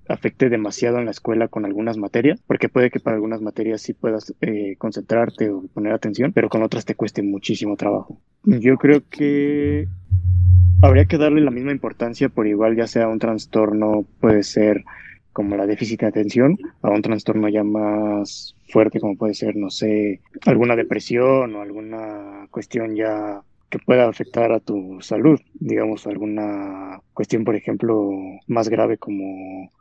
afecte 0.07 0.49
demasiado 0.49 0.99
en 0.99 1.05
la 1.05 1.11
escuela 1.11 1.47
con 1.47 1.65
algunas 1.65 1.97
materias, 1.97 2.41
porque 2.45 2.69
puede 2.69 2.89
que 2.89 2.99
para 2.99 3.15
algunas 3.15 3.41
materias 3.41 3.81
sí 3.81 3.93
puedas 3.93 4.33
eh, 4.41 4.75
concentrarte 4.77 5.49
o 5.49 5.63
poner 5.73 5.93
atención, 5.93 6.31
pero 6.31 6.49
con 6.49 6.63
otras 6.63 6.85
te 6.85 6.95
cueste 6.95 7.23
muchísimo 7.23 7.75
trabajo. 7.75 8.21
Yo 8.43 8.77
creo 8.77 9.01
que 9.09 9.87
habría 10.81 11.05
que 11.05 11.17
darle 11.17 11.41
la 11.41 11.51
misma 11.51 11.71
importancia 11.71 12.29
por 12.29 12.47
igual, 12.47 12.75
ya 12.75 12.87
sea 12.87 13.07
un 13.07 13.19
trastorno, 13.19 14.05
puede 14.19 14.43
ser 14.43 14.83
como 15.37 15.55
la 15.55 15.67
déficit 15.67 16.01
de 16.01 16.07
atención, 16.07 16.57
a 16.81 16.89
un 16.89 17.03
trastorno 17.03 17.47
ya 17.47 17.63
más 17.63 18.55
fuerte 18.69 18.99
como 18.99 19.15
puede 19.15 19.35
ser, 19.35 19.55
no 19.55 19.69
sé, 19.69 20.19
alguna 20.47 20.75
depresión 20.75 21.55
o 21.55 21.61
alguna 21.61 22.47
cuestión 22.49 22.95
ya 22.95 23.43
que 23.69 23.77
pueda 23.77 24.09
afectar 24.09 24.51
a 24.51 24.59
tu 24.59 24.99
salud, 24.99 25.39
digamos, 25.53 26.07
alguna 26.07 27.01
cuestión, 27.13 27.43
por 27.43 27.55
ejemplo, 27.55 28.09
más 28.47 28.67
grave 28.69 28.97
como, 28.97 29.71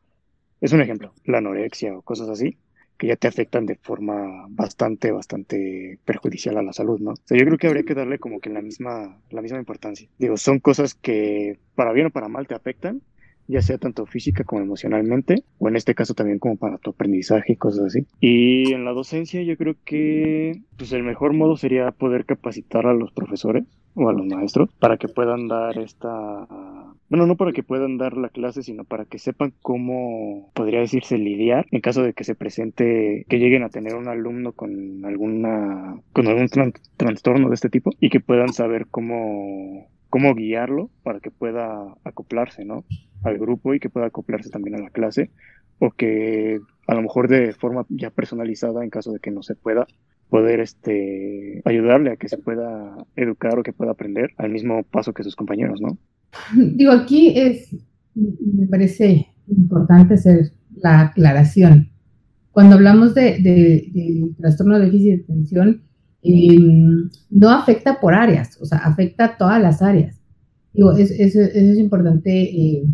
es 0.60 0.74
un 0.74 0.82
ejemplo, 0.82 1.14
la 1.24 1.38
anorexia 1.38 1.96
o 1.96 2.02
cosas 2.02 2.28
así, 2.28 2.58
que 2.98 3.06
ya 3.06 3.16
te 3.16 3.26
afectan 3.26 3.64
de 3.64 3.76
forma 3.76 4.44
bastante, 4.50 5.10
bastante 5.10 5.98
perjudicial 6.04 6.58
a 6.58 6.62
la 6.62 6.74
salud, 6.74 7.00
¿no? 7.00 7.14
Yo 7.30 7.46
creo 7.46 7.56
que 7.56 7.68
habría 7.68 7.84
que 7.84 7.94
darle 7.94 8.18
como 8.18 8.40
que 8.40 8.50
la 8.50 8.60
misma, 8.60 9.22
la 9.30 9.40
misma 9.40 9.58
importancia. 9.58 10.06
Digo, 10.18 10.36
son 10.36 10.60
cosas 10.60 10.92
que 10.92 11.58
para 11.74 11.94
bien 11.94 12.08
o 12.08 12.10
para 12.10 12.28
mal 12.28 12.46
te 12.46 12.54
afectan, 12.54 13.00
ya 13.48 13.62
sea 13.62 13.78
tanto 13.78 14.06
física 14.06 14.44
como 14.44 14.62
emocionalmente, 14.62 15.44
o 15.58 15.68
en 15.68 15.76
este 15.76 15.94
caso 15.94 16.14
también 16.14 16.38
como 16.38 16.56
para 16.56 16.78
tu 16.78 16.90
aprendizaje 16.90 17.52
y 17.52 17.56
cosas 17.56 17.86
así. 17.86 18.06
Y 18.20 18.72
en 18.72 18.84
la 18.84 18.92
docencia 18.92 19.42
yo 19.42 19.56
creo 19.56 19.76
que 19.84 20.62
pues 20.76 20.92
el 20.92 21.02
mejor 21.02 21.32
modo 21.32 21.56
sería 21.56 21.90
poder 21.92 22.24
capacitar 22.24 22.86
a 22.86 22.94
los 22.94 23.12
profesores 23.12 23.64
o 23.94 24.08
a 24.08 24.12
los 24.12 24.26
maestros 24.26 24.70
para 24.78 24.96
que 24.98 25.08
puedan 25.08 25.48
dar 25.48 25.78
esta 25.78 26.46
bueno, 27.08 27.26
no 27.26 27.36
para 27.36 27.52
que 27.52 27.62
puedan 27.62 27.98
dar 27.98 28.16
la 28.16 28.30
clase, 28.30 28.62
sino 28.62 28.84
para 28.84 29.04
que 29.04 29.18
sepan 29.18 29.52
cómo 29.62 30.50
podría 30.54 30.80
decirse 30.80 31.18
lidiar 31.18 31.66
en 31.70 31.80
caso 31.80 32.02
de 32.02 32.12
que 32.12 32.24
se 32.24 32.34
presente, 32.34 33.24
que 33.28 33.38
lleguen 33.38 33.62
a 33.62 33.68
tener 33.68 33.94
un 33.94 34.08
alumno 34.08 34.52
con 34.52 35.04
alguna, 35.04 36.00
con 36.12 36.26
algún 36.26 36.48
trastorno 36.96 37.48
de 37.48 37.54
este 37.54 37.70
tipo 37.70 37.92
y 38.00 38.10
que 38.10 38.20
puedan 38.20 38.52
saber 38.52 38.86
cómo, 38.90 39.86
cómo 40.10 40.34
guiarlo 40.34 40.90
para 41.02 41.20
que 41.20 41.30
pueda 41.30 41.94
acoplarse, 42.04 42.64
¿no? 42.64 42.84
Al 43.22 43.38
grupo 43.38 43.74
y 43.74 43.80
que 43.80 43.90
pueda 43.90 44.06
acoplarse 44.06 44.50
también 44.50 44.76
a 44.76 44.80
la 44.80 44.90
clase 44.90 45.30
o 45.78 45.90
que 45.90 46.60
a 46.86 46.94
lo 46.94 47.02
mejor 47.02 47.28
de 47.28 47.52
forma 47.52 47.84
ya 47.88 48.10
personalizada 48.10 48.82
en 48.82 48.90
caso 48.90 49.12
de 49.12 49.20
que 49.20 49.30
no 49.30 49.42
se 49.42 49.54
pueda 49.54 49.86
poder 50.28 50.60
este 50.60 51.62
ayudarle 51.64 52.12
a 52.12 52.16
que 52.16 52.28
se 52.28 52.38
pueda 52.38 52.96
educar 53.14 53.58
o 53.58 53.62
que 53.62 53.72
pueda 53.72 53.92
aprender 53.92 54.30
al 54.38 54.50
mismo 54.50 54.82
paso 54.84 55.12
que 55.12 55.22
sus 55.22 55.36
compañeros, 55.36 55.80
¿no? 55.80 55.98
Digo, 56.56 56.92
aquí 56.92 57.32
es, 57.36 57.74
me 58.14 58.66
parece 58.66 59.28
importante 59.48 60.14
hacer 60.14 60.52
la 60.76 61.00
aclaración. 61.02 61.90
Cuando 62.50 62.76
hablamos 62.76 63.14
de, 63.14 64.32
trastorno 64.38 64.78
de 64.78 64.86
déficit 64.86 65.16
de 65.16 65.22
atención, 65.24 65.82
em, 66.26 67.10
no 67.30 67.50
afecta 67.50 68.00
por 68.00 68.14
áreas, 68.14 68.58
o 68.60 68.66
sea, 68.66 68.78
afecta 68.78 69.24
a 69.24 69.36
todas 69.36 69.60
las 69.60 69.82
áreas. 69.82 70.20
Eso 70.74 71.40
es, 71.40 71.78
importante, 71.78 72.30
eh, 72.30 72.84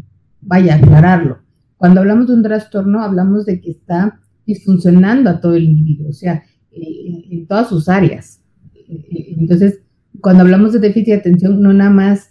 vaya, 0.41 0.77
aclararlo. 0.77 1.39
Cuando 1.77 2.01
hablamos 2.01 2.29
de 2.29 2.35
un 2.35 2.43
trastorno, 2.43 3.03
hablamos 3.03 3.45
de 3.45 3.61
que 3.61 3.73
está 3.73 4.21
disfuncionando 4.47 5.31
a 5.31 5.41
todo 5.41 5.55
el 5.57 5.65
individuo, 5.65 6.11
o 6.11 6.13
sea, 6.13 6.45
eh, 6.71 7.25
en 7.31 7.47
todas 7.47 7.69
sus 7.69 7.89
áreas. 7.89 8.41
Eh, 8.89 9.35
entonces, 9.39 9.81
cuando 10.21 10.43
hablamos 10.43 10.73
de 10.73 10.79
déficit 10.79 11.09
de 11.09 11.15
atención, 11.15 11.61
no 11.61 11.73
nada 11.73 11.91
más 11.91 12.31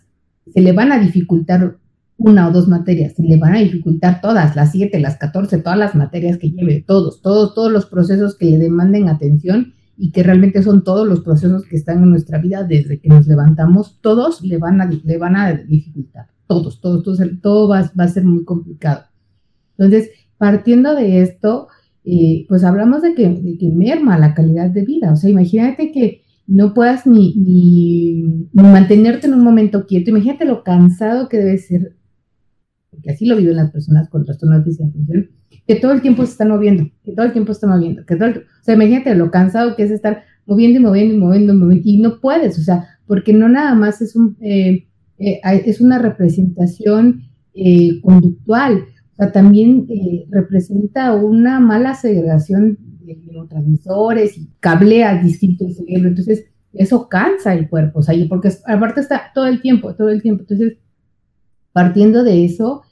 se 0.54 0.62
le 0.62 0.72
van 0.72 0.92
a 0.92 1.00
dificultar 1.00 1.78
una 2.18 2.48
o 2.48 2.52
dos 2.52 2.68
materias, 2.68 3.14
se 3.16 3.24
le 3.24 3.38
van 3.38 3.56
a 3.56 3.60
dificultar 3.60 4.22
todas, 4.22 4.56
las 4.56 4.72
siete, 4.72 5.00
las 5.00 5.18
catorce, 5.18 5.58
todas 5.58 5.80
las 5.80 5.96
materias 5.96 6.38
que 6.38 6.52
lleve, 6.52 6.84
todos, 6.86 7.22
todos, 7.22 7.54
todos 7.56 7.72
los 7.72 7.88
procesos 7.88 8.38
que 8.38 8.46
le 8.46 8.58
demanden 8.58 9.10
atención 9.10 9.74
y 10.04 10.12
que 10.12 10.24
realmente 10.24 10.64
son 10.64 10.84
todos 10.84 11.08
los 11.08 11.20
procesos 11.20 11.64
que 11.64 11.76
están 11.76 12.02
en 12.02 12.10
nuestra 12.10 12.40
vida 12.40 12.64
desde 12.64 13.00
que 13.00 13.08
nos 13.08 13.28
levantamos, 13.28 14.00
todos 14.02 14.42
le 14.42 14.58
van 14.58 14.82
a, 14.82 14.90
le 14.90 15.18
van 15.20 15.36
a 15.36 15.54
dificultar, 15.54 16.26
todos, 16.48 16.82
todos, 16.82 17.04
todo, 17.04 17.16
todo 17.40 17.68
va, 17.68 17.92
a 17.96 18.08
ser 18.08 18.26
muy 18.26 18.44
complicado. 18.44 19.04
Entonces, 19.78 20.10
partiendo 20.40 20.96
de 20.96 21.22
esto, 21.22 21.68
eh, 22.04 22.48
pues 22.50 22.64
hablamos 22.64 23.04
de 23.04 23.14
que, 23.14 23.30
de 23.30 23.60
que 23.60 23.70
merma 23.70 24.18
la 24.18 24.34
calidad 24.34 24.72
de 24.72 24.84
vida, 24.84 25.14
o 25.14 25.16
sea, 25.16 25.30
imagínate 25.30 25.92
que 25.92 26.24
no 26.48 26.74
puedas 26.74 27.06
ni, 27.06 27.36
ni, 27.36 28.50
mantenerte 28.54 29.28
en 29.28 29.36
un 29.36 29.44
momento 29.44 29.86
quieto. 29.86 30.10
Imagínate 30.10 30.46
lo 30.46 30.64
cansado 30.64 31.30
que 31.30 31.38
debe 31.38 31.60
ser, 31.60 31.96
porque 32.90 33.12
así 33.12 33.28
lo 33.28 33.38
viven 33.38 33.56
las 33.56 33.70
personas 33.70 34.10
con 34.10 34.26
trastorno 34.26 34.56
de 34.56 34.62
atención, 34.62 35.30
que 35.68 35.76
todo 35.76 35.92
el 35.92 36.02
tiempo 36.02 36.26
se 36.26 36.34
están 36.34 36.50
moviendo, 36.50 36.90
que 37.04 37.12
todo 37.14 37.26
el 37.26 37.34
tiempo 37.34 37.54
se 37.54 37.58
están 37.58 37.72
moviendo, 37.72 38.06
que 38.06 38.16
todo 38.16 38.30
o 38.30 38.64
sea, 38.64 38.76
imagínate 38.76 39.16
lo 39.16 39.32
cansado 39.32 39.76
que 39.76 39.84
es 39.84 39.92
estar 39.92 40.24
moviendo 40.46 40.80
y 40.80 40.82
moviendo 40.84 41.16
y 41.16 41.18
moviendo, 41.18 41.54
y 41.54 41.58
moviendo, 41.58 41.90
y 41.90 41.98
no 42.00 42.20
puedes, 42.20 42.60
o 42.60 42.64
sea, 42.64 42.88
porque 43.06 43.34
no 43.34 43.48
nada 43.48 43.74
más 43.76 44.02
es 44.02 44.16
un, 44.16 44.38
eh, 44.42 44.88
eh, 45.18 45.40
es 45.66 45.82
una 45.82 46.00
representación 46.00 47.22
eh, 47.54 48.02
conductual, 48.02 48.86
o 49.14 49.16
sea, 49.16 49.32
también 49.32 49.86
eh, 49.90 50.26
representa 50.30 51.14
una 51.14 51.60
mala 51.60 51.94
segregación 51.94 52.78
de 53.02 53.18
neurotransmisores 53.18 54.38
y 54.38 54.50
cablea 54.60 55.22
distinto 55.22 55.66
el 55.66 55.76
cerebro, 55.76 56.10
entonces 56.10 56.46
eso 56.74 57.08
cansa 57.10 57.54
el 57.54 57.70
cuerpo, 57.70 58.00
o 58.00 58.02
sea, 58.02 58.16
porque 58.30 58.52
aparte 58.66 59.02
está 59.02 59.32
todo 59.36 59.48
el 59.48 59.62
tiempo, 59.62 59.94
todo 59.96 60.10
el 60.10 60.22
tiempo, 60.22 60.42
entonces 60.42 60.78
partiendo 61.74 62.24
de 62.24 62.46
eso, 62.46 62.84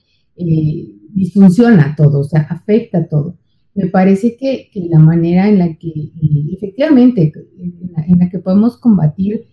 disfunciona 1.14 1.96
todo, 1.96 2.20
o 2.20 2.24
sea, 2.24 2.42
afecta 2.42 3.08
todo. 3.08 3.38
Me 3.76 3.88
parece 3.88 4.36
que, 4.38 4.70
la 4.90 5.00
manera 5.00 5.48
en 5.48 5.60
la 5.60 5.76
que, 5.76 6.12
efectivamente, 6.52 7.32
en 7.58 8.20
la, 8.20 8.30
que 8.30 8.40
podemos 8.40 8.78
combatir 8.78 9.46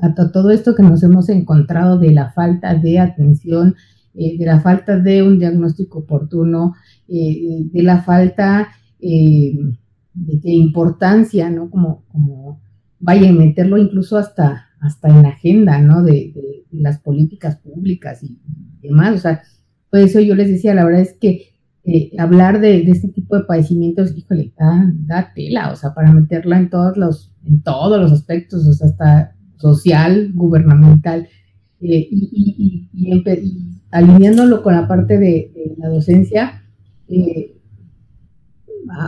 a 0.00 0.14
todo 0.32 0.50
esto 0.50 0.74
que 0.74 0.82
nos 0.82 1.02
hemos 1.02 1.28
encontrado 1.28 1.98
de 1.98 2.12
la 2.12 2.30
falta 2.30 2.74
de 2.74 2.98
atención, 2.98 3.74
eh, 4.14 4.38
de 4.38 4.46
la 4.46 4.60
falta 4.60 4.98
de 4.98 5.22
un 5.22 5.38
diagnóstico 5.38 6.00
oportuno, 6.00 6.74
eh, 7.08 7.62
de 7.72 7.82
la 7.82 8.02
falta 8.02 8.68
eh, 9.00 9.56
de, 10.14 10.50
importancia, 10.50 11.50
¿no? 11.50 11.70
Como, 11.70 12.04
como 12.08 12.60
vaya 12.98 13.28
a 13.28 13.32
meterlo 13.32 13.78
incluso 13.78 14.16
hasta, 14.16 14.66
hasta 14.80 15.08
en 15.08 15.22
la 15.22 15.28
agenda, 15.30 15.80
¿no? 15.80 16.02
De, 16.02 16.34
las 16.70 16.98
políticas 16.98 17.56
públicas 17.56 18.22
y 18.22 18.38
demás. 18.82 19.14
O 19.14 19.18
sea, 19.18 19.42
por 19.90 20.00
eso 20.00 20.20
yo 20.20 20.34
les 20.34 20.48
decía, 20.48 20.74
la 20.74 20.84
verdad 20.84 21.02
es 21.02 21.14
que 21.14 21.48
hablar 22.18 22.60
de, 22.60 22.82
este 22.82 23.08
tipo 23.08 23.36
de 23.36 23.44
padecimientos, 23.44 24.16
híjole, 24.16 24.52
da, 24.58 24.92
da, 25.06 25.32
tela, 25.34 25.72
o 25.72 25.76
sea, 25.76 25.94
para 25.94 26.12
meterla 26.12 26.58
en 26.58 26.70
todos 26.70 26.96
los, 26.96 27.32
en 27.44 27.62
todos 27.62 28.00
los 28.00 28.12
aspectos, 28.12 28.66
o 28.66 28.72
sea, 28.72 28.88
hasta 28.88 29.34
social, 29.56 30.32
gubernamental, 30.34 31.28
eh, 31.80 32.08
y, 32.10 32.88
alineándolo 33.90 34.62
con 34.62 34.74
la 34.74 34.86
parte 34.86 35.18
de, 35.18 35.74
la 35.78 35.88
docencia, 35.88 36.62
eh, 37.08 37.56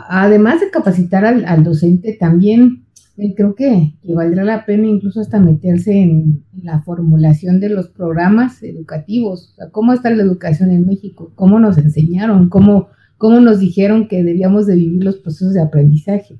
además 0.09 0.61
de 0.61 0.71
capacitar 0.71 1.25
al, 1.25 1.65
docente, 1.65 2.17
también 2.19 2.87
eh, 3.21 3.35
creo 3.37 3.55
que, 3.55 3.95
valdrá 4.03 4.45
la 4.45 4.65
pena 4.65 4.87
incluso 4.87 5.21
hasta 5.21 5.39
meterse 5.39 5.93
en, 5.93 6.45
la 6.63 6.83
formulación 6.83 7.61
de 7.61 7.69
los 7.69 7.89
programas 7.89 8.63
educativos. 8.63 9.55
¿Cómo 9.73 9.93
está 9.93 10.11
la 10.11 10.23
educación 10.23 10.71
en 10.71 10.87
México? 10.87 11.33
¿Cómo 11.35 11.59
nos 11.59 11.79
enseñaron? 11.79 12.49
¿Cómo, 12.49 12.89
cómo 13.17 13.41
nos 13.41 13.61
dijeron 13.61 14.09
que 14.09 14.23
debíamos 14.23 14.67
de 14.67 14.77
vivir 14.77 15.05
los 15.05 15.17
procesos 15.17 15.55
de 15.55 15.63
aprendizaje? 15.63 16.39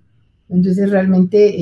Entonces, 0.49 0.91
realmente 0.91 1.57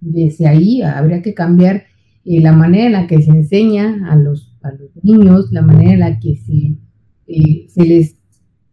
desde 0.00 0.46
ahí 0.46 0.82
habría 0.82 1.22
que 1.22 1.34
cambiar 1.34 1.84
eh, 2.24 2.40
la 2.40 2.52
manera 2.52 2.86
en 2.86 2.92
la 2.92 3.06
que 3.06 3.20
se 3.20 3.30
enseña 3.30 4.10
a 4.10 4.16
los, 4.16 4.56
a 4.62 4.70
los 4.72 4.90
niños, 5.02 5.50
la 5.50 5.62
manera 5.62 5.92
en 5.92 6.00
la 6.00 6.20
que 6.20 6.36
se, 6.36 6.76
eh, 7.26 7.66
se, 7.68 7.84
les, 7.84 8.16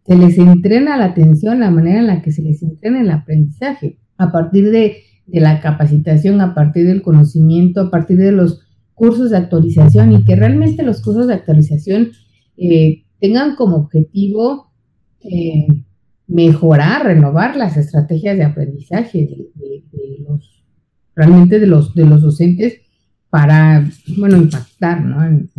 se 0.06 0.16
les 0.16 0.38
entrena 0.38 0.96
la 0.96 1.06
atención, 1.06 1.60
la 1.60 1.70
manera 1.70 2.00
en 2.00 2.06
la 2.06 2.22
que 2.22 2.32
se 2.32 2.42
les 2.42 2.62
entrena 2.62 3.00
el 3.00 3.10
aprendizaje, 3.10 3.98
a 4.16 4.30
partir 4.30 4.70
de, 4.70 4.98
de 5.32 5.40
la 5.40 5.60
capacitación, 5.60 6.40
a 6.40 6.54
partir 6.54 6.86
del 6.86 7.02
conocimiento, 7.02 7.80
a 7.80 7.90
partir 7.90 8.18
de 8.18 8.32
los 8.32 8.66
cursos 8.94 9.30
de 9.30 9.36
actualización 9.38 10.12
y 10.12 10.24
que 10.24 10.36
realmente 10.36 10.82
los 10.82 11.00
cursos 11.00 11.26
de 11.26 11.34
actualización 11.34 12.12
eh, 12.56 13.04
tengan 13.18 13.56
como 13.56 13.76
objetivo 13.76 14.70
mejorar, 16.30 17.06
renovar 17.06 17.56
las 17.56 17.76
estrategias 17.76 18.36
de 18.36 18.44
aprendizaje 18.44 19.50
de, 19.54 20.18
los 20.26 20.64
realmente 21.14 21.58
de 21.58 21.66
los, 21.66 21.94
de 21.94 22.06
los 22.06 22.22
docentes 22.22 22.80
para, 23.28 23.88
bueno, 24.16 24.36
impactar 24.36 25.04
¿no? 25.04 25.24
en, 25.24 25.50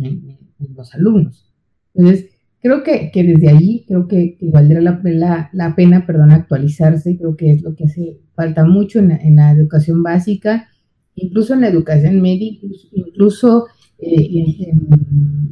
los 0.74 0.94
alumnos. 0.94 1.52
Entonces, 1.94 2.30
creo 2.62 2.84
que, 2.84 3.10
que 3.10 3.24
desde 3.24 3.48
ahí, 3.48 3.84
creo 3.88 4.06
que, 4.06 4.38
valdría 4.52 4.80
la, 4.80 5.50
la, 5.52 5.74
pena, 5.74 6.06
perdón, 6.06 6.30
actualizarse, 6.30 7.18
creo 7.18 7.36
que 7.36 7.52
es 7.52 7.62
lo 7.62 7.74
que 7.74 7.84
hace 7.84 8.20
falta 8.34 8.64
mucho 8.64 9.00
en, 9.00 9.36
la 9.36 9.50
educación 9.50 10.02
básica, 10.02 10.68
incluso 11.16 11.54
en 11.54 11.62
la 11.62 11.68
educación 11.68 12.22
media, 12.22 12.52
incluso, 12.92 13.66
eh, 13.98 14.72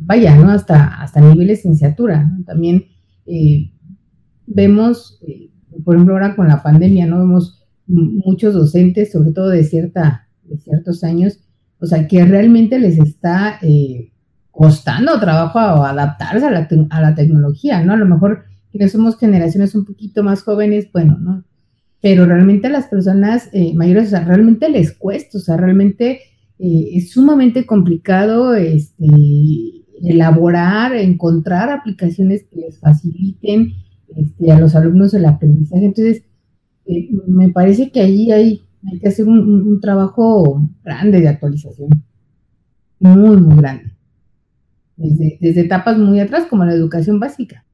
vaya, 0.03 0.37
¿no? 0.37 0.51
Hasta, 0.51 1.03
hasta 1.03 1.21
nivel 1.21 1.49
de 1.49 1.55
licenciatura, 1.55 2.31
También 2.47 2.85
eh, 3.27 3.73
vemos, 4.47 5.19
eh, 5.27 5.51
por 5.85 5.97
ejemplo, 5.97 6.15
ahora 6.15 6.37
con 6.37 6.47
la 6.47 6.63
pandemia, 6.63 7.07
¿no? 7.07 7.19
Vemos 7.19 7.67
muchos 7.87 8.55
docentes, 8.55 9.11
sobre 9.11 9.33
todo 9.33 9.49
de, 9.49 9.65
cierta, 9.65 10.29
de 10.45 10.59
ciertos 10.59 11.03
años, 11.03 11.41
o 11.81 11.87
sea, 11.87 12.07
que 12.07 12.25
realmente 12.25 12.79
les 12.79 12.99
está 12.99 13.59
eh, 13.63 14.10
costando 14.61 15.19
trabajo 15.19 15.59
adaptarse 15.59 16.45
a 16.45 16.51
la, 16.51 16.69
a 16.91 17.01
la, 17.01 17.15
tecnología, 17.15 17.83
¿no? 17.83 17.95
A 17.95 17.97
lo 17.97 18.05
mejor 18.05 18.45
quienes 18.71 18.93
somos 18.93 19.17
generaciones 19.17 19.75
un 19.75 19.87
poquito 19.87 20.23
más 20.23 20.43
jóvenes, 20.43 20.93
bueno, 20.93 21.17
¿no? 21.19 21.45
Pero 22.03 22.27
realmente 22.27 22.67
a 22.67 22.71
las 22.71 22.87
personas 22.87 23.49
eh, 23.55 23.73
mayores, 23.75 24.09
o 24.09 24.11
sea, 24.11 24.25
realmente 24.27 24.69
les 24.69 24.93
cuesta, 24.93 25.39
o 25.39 25.41
sea, 25.41 25.57
realmente 25.57 26.21
eh, 26.59 26.91
es 26.93 27.11
sumamente 27.13 27.65
complicado 27.65 28.55
este, 28.55 29.07
elaborar, 30.03 30.95
encontrar 30.95 31.71
aplicaciones 31.71 32.45
que 32.45 32.61
les 32.61 32.79
faciliten 32.81 33.73
este, 34.15 34.53
a 34.53 34.61
los 34.61 34.75
alumnos 34.75 35.15
el 35.15 35.25
aprendizaje. 35.25 35.87
Entonces, 35.87 36.23
me 37.27 37.49
parece 37.49 37.91
que 37.91 38.01
allí 38.03 38.31
hay, 38.31 38.61
hay 38.93 38.99
que 38.99 39.09
hacer 39.09 39.27
un, 39.27 39.81
trabajo 39.81 40.69
grande 40.85 41.23
de 41.23 41.29
actualización, 41.29 41.89
muy, 42.99 43.39
muy 43.39 43.57
grande, 43.57 43.95
desde, 45.01 45.61
etapas 45.61 45.99
muy 45.99 46.21
atrás 46.21 46.47
como 46.47 46.65
la 46.65 46.75
educación 46.75 47.19
básica. 47.19 47.65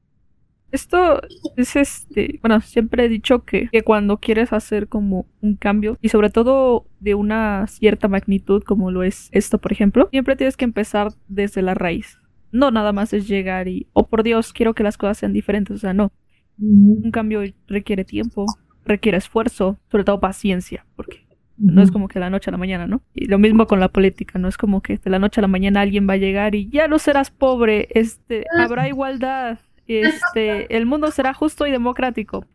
Esto 0.71 1.21
es 1.55 1.75
este, 1.75 2.39
bueno, 2.41 2.59
siempre 2.59 3.05
he 3.05 3.09
dicho 3.09 3.45
que, 3.45 3.69
que, 3.71 3.83
cuando 3.83 4.17
quieres 4.17 4.51
hacer 4.51 4.89
como 4.89 5.25
un 5.41 5.55
cambio 5.55 5.97
y 6.01 6.09
sobre 6.09 6.29
todo 6.29 6.87
de 6.99 7.15
una 7.15 7.65
cierta 7.67 8.09
magnitud 8.09 8.63
como 8.63 8.91
lo 8.91 9.03
es 9.03 9.29
esto, 9.31 9.59
por 9.59 9.71
ejemplo, 9.71 10.09
siempre 10.11 10.35
tienes 10.35 10.57
que 10.57 10.65
empezar 10.65 11.13
desde 11.29 11.61
la 11.61 11.73
raíz. 11.73 12.17
No 12.51 12.71
nada 12.71 12.91
más 12.91 13.13
es 13.13 13.27
llegar 13.27 13.67
y, 13.67 13.87
oh 13.93 14.07
por 14.07 14.23
Dios, 14.23 14.51
quiero 14.51 14.73
que 14.73 14.83
las 14.83 14.97
cosas 14.97 15.17
sean 15.17 15.33
diferentes, 15.33 15.75
o 15.75 15.79
sea, 15.79 15.93
no. 15.93 16.11
Un 16.59 17.11
cambio 17.11 17.41
requiere 17.67 18.03
tiempo, 18.03 18.45
requiere 18.83 19.17
esfuerzo, 19.17 19.79
sobre 19.89 20.03
todo 20.03 20.19
paciencia, 20.19 20.85
porque 20.95 21.26
no 21.57 21.81
es 21.81 21.91
como 21.91 22.07
que 22.07 22.15
de 22.15 22.21
la 22.21 22.29
noche 22.29 22.49
a 22.49 22.51
la 22.51 22.57
mañana, 22.57 22.87
¿no? 22.87 23.01
Y 23.13 23.25
lo 23.25 23.39
mismo 23.39 23.67
con 23.67 23.79
la 23.79 23.89
política, 23.89 24.39
no 24.39 24.47
es 24.47 24.57
como 24.57 24.81
que 24.81 24.97
de 24.97 25.09
la 25.09 25.19
noche 25.19 25.39
a 25.39 25.43
la 25.43 25.47
mañana 25.47 25.81
alguien 25.81 26.07
va 26.07 26.13
a 26.13 26.17
llegar 26.17 26.55
y 26.55 26.69
ya 26.69 26.87
no 26.87 26.99
serás 26.99 27.31
pobre, 27.31 27.87
este, 27.91 28.45
habrá 28.59 28.87
igualdad, 28.87 29.59
este, 29.87 30.75
el 30.75 30.85
mundo 30.85 31.11
será 31.11 31.33
justo 31.33 31.65
y 31.65 31.71
democrático. 31.71 32.45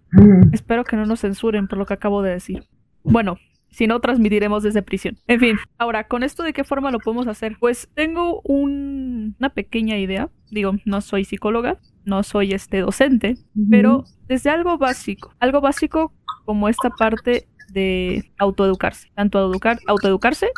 Espero 0.52 0.84
que 0.84 0.96
no 0.96 1.06
nos 1.06 1.20
censuren 1.20 1.66
por 1.66 1.78
lo 1.78 1.86
que 1.86 1.94
acabo 1.94 2.22
de 2.22 2.32
decir. 2.32 2.64
Bueno, 3.02 3.38
si 3.70 3.86
no, 3.86 4.00
transmitiremos 4.00 4.62
desde 4.62 4.82
prisión. 4.82 5.16
En 5.26 5.40
fin, 5.40 5.56
ahora, 5.78 6.06
¿con 6.06 6.22
esto 6.22 6.42
de 6.42 6.52
qué 6.52 6.62
forma 6.62 6.90
lo 6.90 6.98
podemos 6.98 7.26
hacer? 7.26 7.56
Pues 7.58 7.88
tengo 7.94 8.42
una 8.42 9.48
pequeña 9.48 9.96
idea. 9.96 10.28
Digo, 10.50 10.74
no 10.84 11.00
soy 11.00 11.24
psicóloga, 11.24 11.78
no 12.04 12.22
soy 12.22 12.52
este 12.52 12.80
docente, 12.80 13.38
pero 13.70 14.04
desde 14.28 14.50
algo 14.50 14.76
básico, 14.76 15.34
algo 15.40 15.62
básico 15.62 16.12
como 16.44 16.68
esta 16.68 16.90
parte 16.90 17.48
de 17.72 18.32
autoeducarse, 18.38 19.08
tanto 19.14 19.38
educar, 19.38 19.78
autoeducarse 19.87 20.50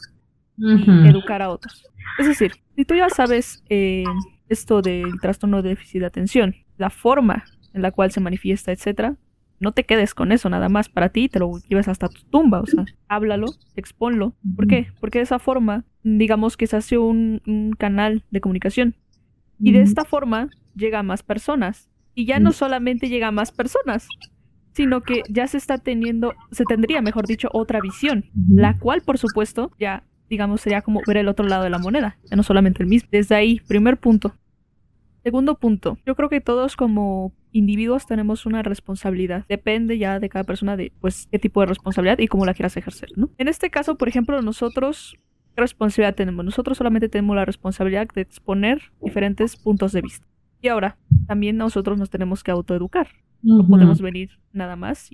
y 0.57 1.09
educar 1.09 1.43
a 1.43 1.51
otros. 1.51 1.85
Es 2.19 2.27
decir, 2.27 2.53
si 2.77 2.85
tú 2.85 2.95
ya 2.95 3.09
sabes 3.09 3.63
eh, 3.69 4.05
esto 4.49 4.83
del 4.83 5.21
trastorno 5.21 5.63
de 5.63 5.71
déficit 5.71 6.01
de 6.01 6.07
atención, 6.07 6.55
la 6.77 6.91
forma 6.91 7.45
en 7.73 7.83
la 7.83 7.91
cual 7.91 8.11
se 8.13 8.21
manifiesta, 8.21 8.73
etcétera, 8.73 9.17
no 9.61 9.73
te 9.73 9.85
quedes 9.85 10.15
con 10.15 10.33
eso 10.33 10.49
nada 10.49 10.69
más 10.69 10.89
para 10.89 11.09
ti, 11.09 11.29
te 11.29 11.39
lo 11.39 11.59
lleves 11.69 11.89
hasta 11.89 12.09
tu 12.09 12.23
tumba, 12.25 12.61
o 12.61 12.67
sea, 12.67 12.85
háblalo, 13.09 13.47
exponlo. 13.77 14.35
¿Por 14.57 14.67
qué? 14.67 14.89
Porque 15.01 15.19
de 15.19 15.25
esa 15.25 15.39
forma, 15.39 15.85
digamos 16.03 16.57
que 16.57 16.67
se 16.67 16.77
hace 16.77 16.99
un, 16.99 17.41
un 17.47 17.73
canal 17.73 18.25
de 18.31 18.41
comunicación. 18.41 18.97
Y 19.61 19.73
de 19.73 19.81
esta 19.81 20.05
forma 20.05 20.51
llega 20.75 20.99
a 20.99 21.03
más 21.03 21.23
personas. 21.23 21.89
Y 22.15 22.27
ya 22.27 22.39
no 22.39 22.53
solamente 22.53 23.09
llega 23.09 23.29
a 23.29 23.33
más 23.33 23.53
personas, 23.53 24.09
sino 24.75 25.03
que 25.03 25.23
ya 25.29 25.47
se 25.47 25.57
está 25.57 25.79
teniendo, 25.79 26.35
se 26.51 26.65
tendría, 26.65 27.01
mejor 27.01 27.27
dicho, 27.27 27.49
otra 27.53 27.81
visión, 27.81 28.25
la 28.49 28.79
cual, 28.79 29.03
por 29.03 29.19
supuesto, 29.19 29.71
ya, 29.79 30.05
digamos, 30.29 30.61
sería 30.61 30.83
como 30.83 31.01
ver 31.07 31.19
el 31.19 31.29
otro 31.29 31.47
lado 31.47 31.65
de 31.65 31.71
la 31.71 31.79
moneda, 31.79 32.19
ya 32.29 32.37
no 32.37 32.43
solamente 32.43 32.83
el 32.83 32.89
mismo. 32.89 33.09
Desde 33.11 33.35
ahí, 33.35 33.61
primer 33.67 33.99
punto. 33.99 34.35
Segundo 35.23 35.59
punto, 35.59 35.97
yo 36.05 36.17
creo 36.17 36.29
que 36.29 36.41
todos 36.41 36.77
como 36.77 37.33
individuos 37.53 38.07
tenemos 38.07 38.47
una 38.47 38.63
responsabilidad. 38.63 39.47
Depende 39.49 39.97
ya 39.97 40.19
de 40.19 40.29
cada 40.29 40.45
persona 40.45 40.77
de, 40.77 40.93
pues, 41.01 41.29
qué 41.31 41.39
tipo 41.39 41.61
de 41.61 41.67
responsabilidad 41.67 42.19
y 42.19 42.27
cómo 42.27 42.45
la 42.45 42.53
quieras 42.53 42.77
ejercer, 42.77 43.11
¿no? 43.17 43.31
En 43.39 43.49
este 43.49 43.71
caso, 43.71 43.97
por 43.97 44.09
ejemplo, 44.09 44.43
nosotros, 44.43 45.17
¿qué 45.55 45.61
responsabilidad 45.63 46.17
tenemos? 46.17 46.45
Nosotros 46.45 46.77
solamente 46.77 47.09
tenemos 47.09 47.37
la 47.37 47.45
responsabilidad 47.45 48.09
de 48.13 48.23
exponer 48.23 48.83
diferentes 49.03 49.57
puntos 49.57 49.93
de 49.93 50.03
vista. 50.03 50.27
Y 50.61 50.69
ahora, 50.69 50.99
también 51.27 51.57
nosotros 51.57 51.97
nos 51.97 52.11
tenemos 52.11 52.43
que 52.43 52.51
autoeducar. 52.51 53.07
No 53.45 53.67
podemos 53.67 54.01
venir 54.01 54.31
nada 54.53 54.75
más 54.75 55.11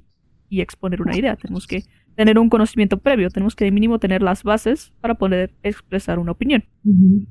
y, 0.49 0.61
exponer 0.61 1.03
una 1.03 1.17
idea. 1.17 1.37
Tenemos 1.37 1.67
que 1.67 1.85
tener 2.17 2.39
un 2.39 2.49
conocimiento 2.49 2.99
previo, 2.99 3.31
tenemos 3.31 3.55
que 3.55 3.65
de 3.65 3.71
mínimo 3.71 3.99
tener 3.99 4.23
las 4.23 4.43
bases 4.43 4.93
para 5.01 5.15
poder 5.15 5.55
expresar 5.63 6.19
una 6.19 6.33
opinión. 6.33 6.65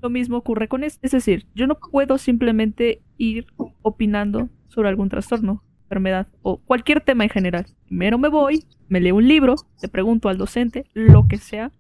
Lo 0.01 0.09
mismo 0.09 0.37
ocurre 0.37 0.67
con 0.67 0.83
esto, 0.83 0.99
es 1.03 1.11
decir, 1.11 1.45
yo 1.53 1.67
no 1.67 1.77
puedo 1.91 2.17
simplemente 2.17 3.01
ir 3.17 3.47
opinando 3.81 4.49
sobre 4.67 4.89
algún 4.89 5.09
trastorno, 5.09 5.63
enfermedad 5.83 6.27
o 6.41 6.57
cualquier 6.57 7.01
tema 7.01 7.23
en 7.23 7.29
general. 7.29 7.65
Primero 7.87 8.17
me 8.17 8.29
voy, 8.29 8.65
me 8.87 9.01
leo 9.01 9.15
un 9.15 9.27
libro, 9.27 9.55
te 9.79 9.89
pregunto 9.89 10.29
al 10.29 10.37
docente, 10.37 10.85
lo 10.93 11.27
que 11.27 11.37
sea, 11.37 11.71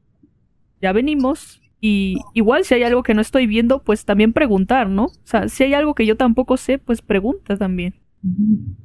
ya 0.81 0.91
venimos, 0.91 1.61
y 1.81 2.17
igual 2.33 2.65
si 2.65 2.73
hay 2.75 2.83
algo 2.83 3.03
que 3.03 3.13
no 3.13 3.21
estoy 3.21 3.47
viendo, 3.47 3.83
pues 3.83 4.05
también 4.05 4.33
preguntar, 4.33 4.89
¿no? 4.89 5.05
O 5.05 5.11
sea, 5.23 5.47
si 5.47 5.63
hay 5.63 5.73
algo 5.73 5.95
que 5.95 6.05
yo 6.05 6.17
tampoco 6.17 6.57
sé, 6.57 6.77
pues 6.77 7.01
pregunta 7.01 7.57
también. 7.57 7.95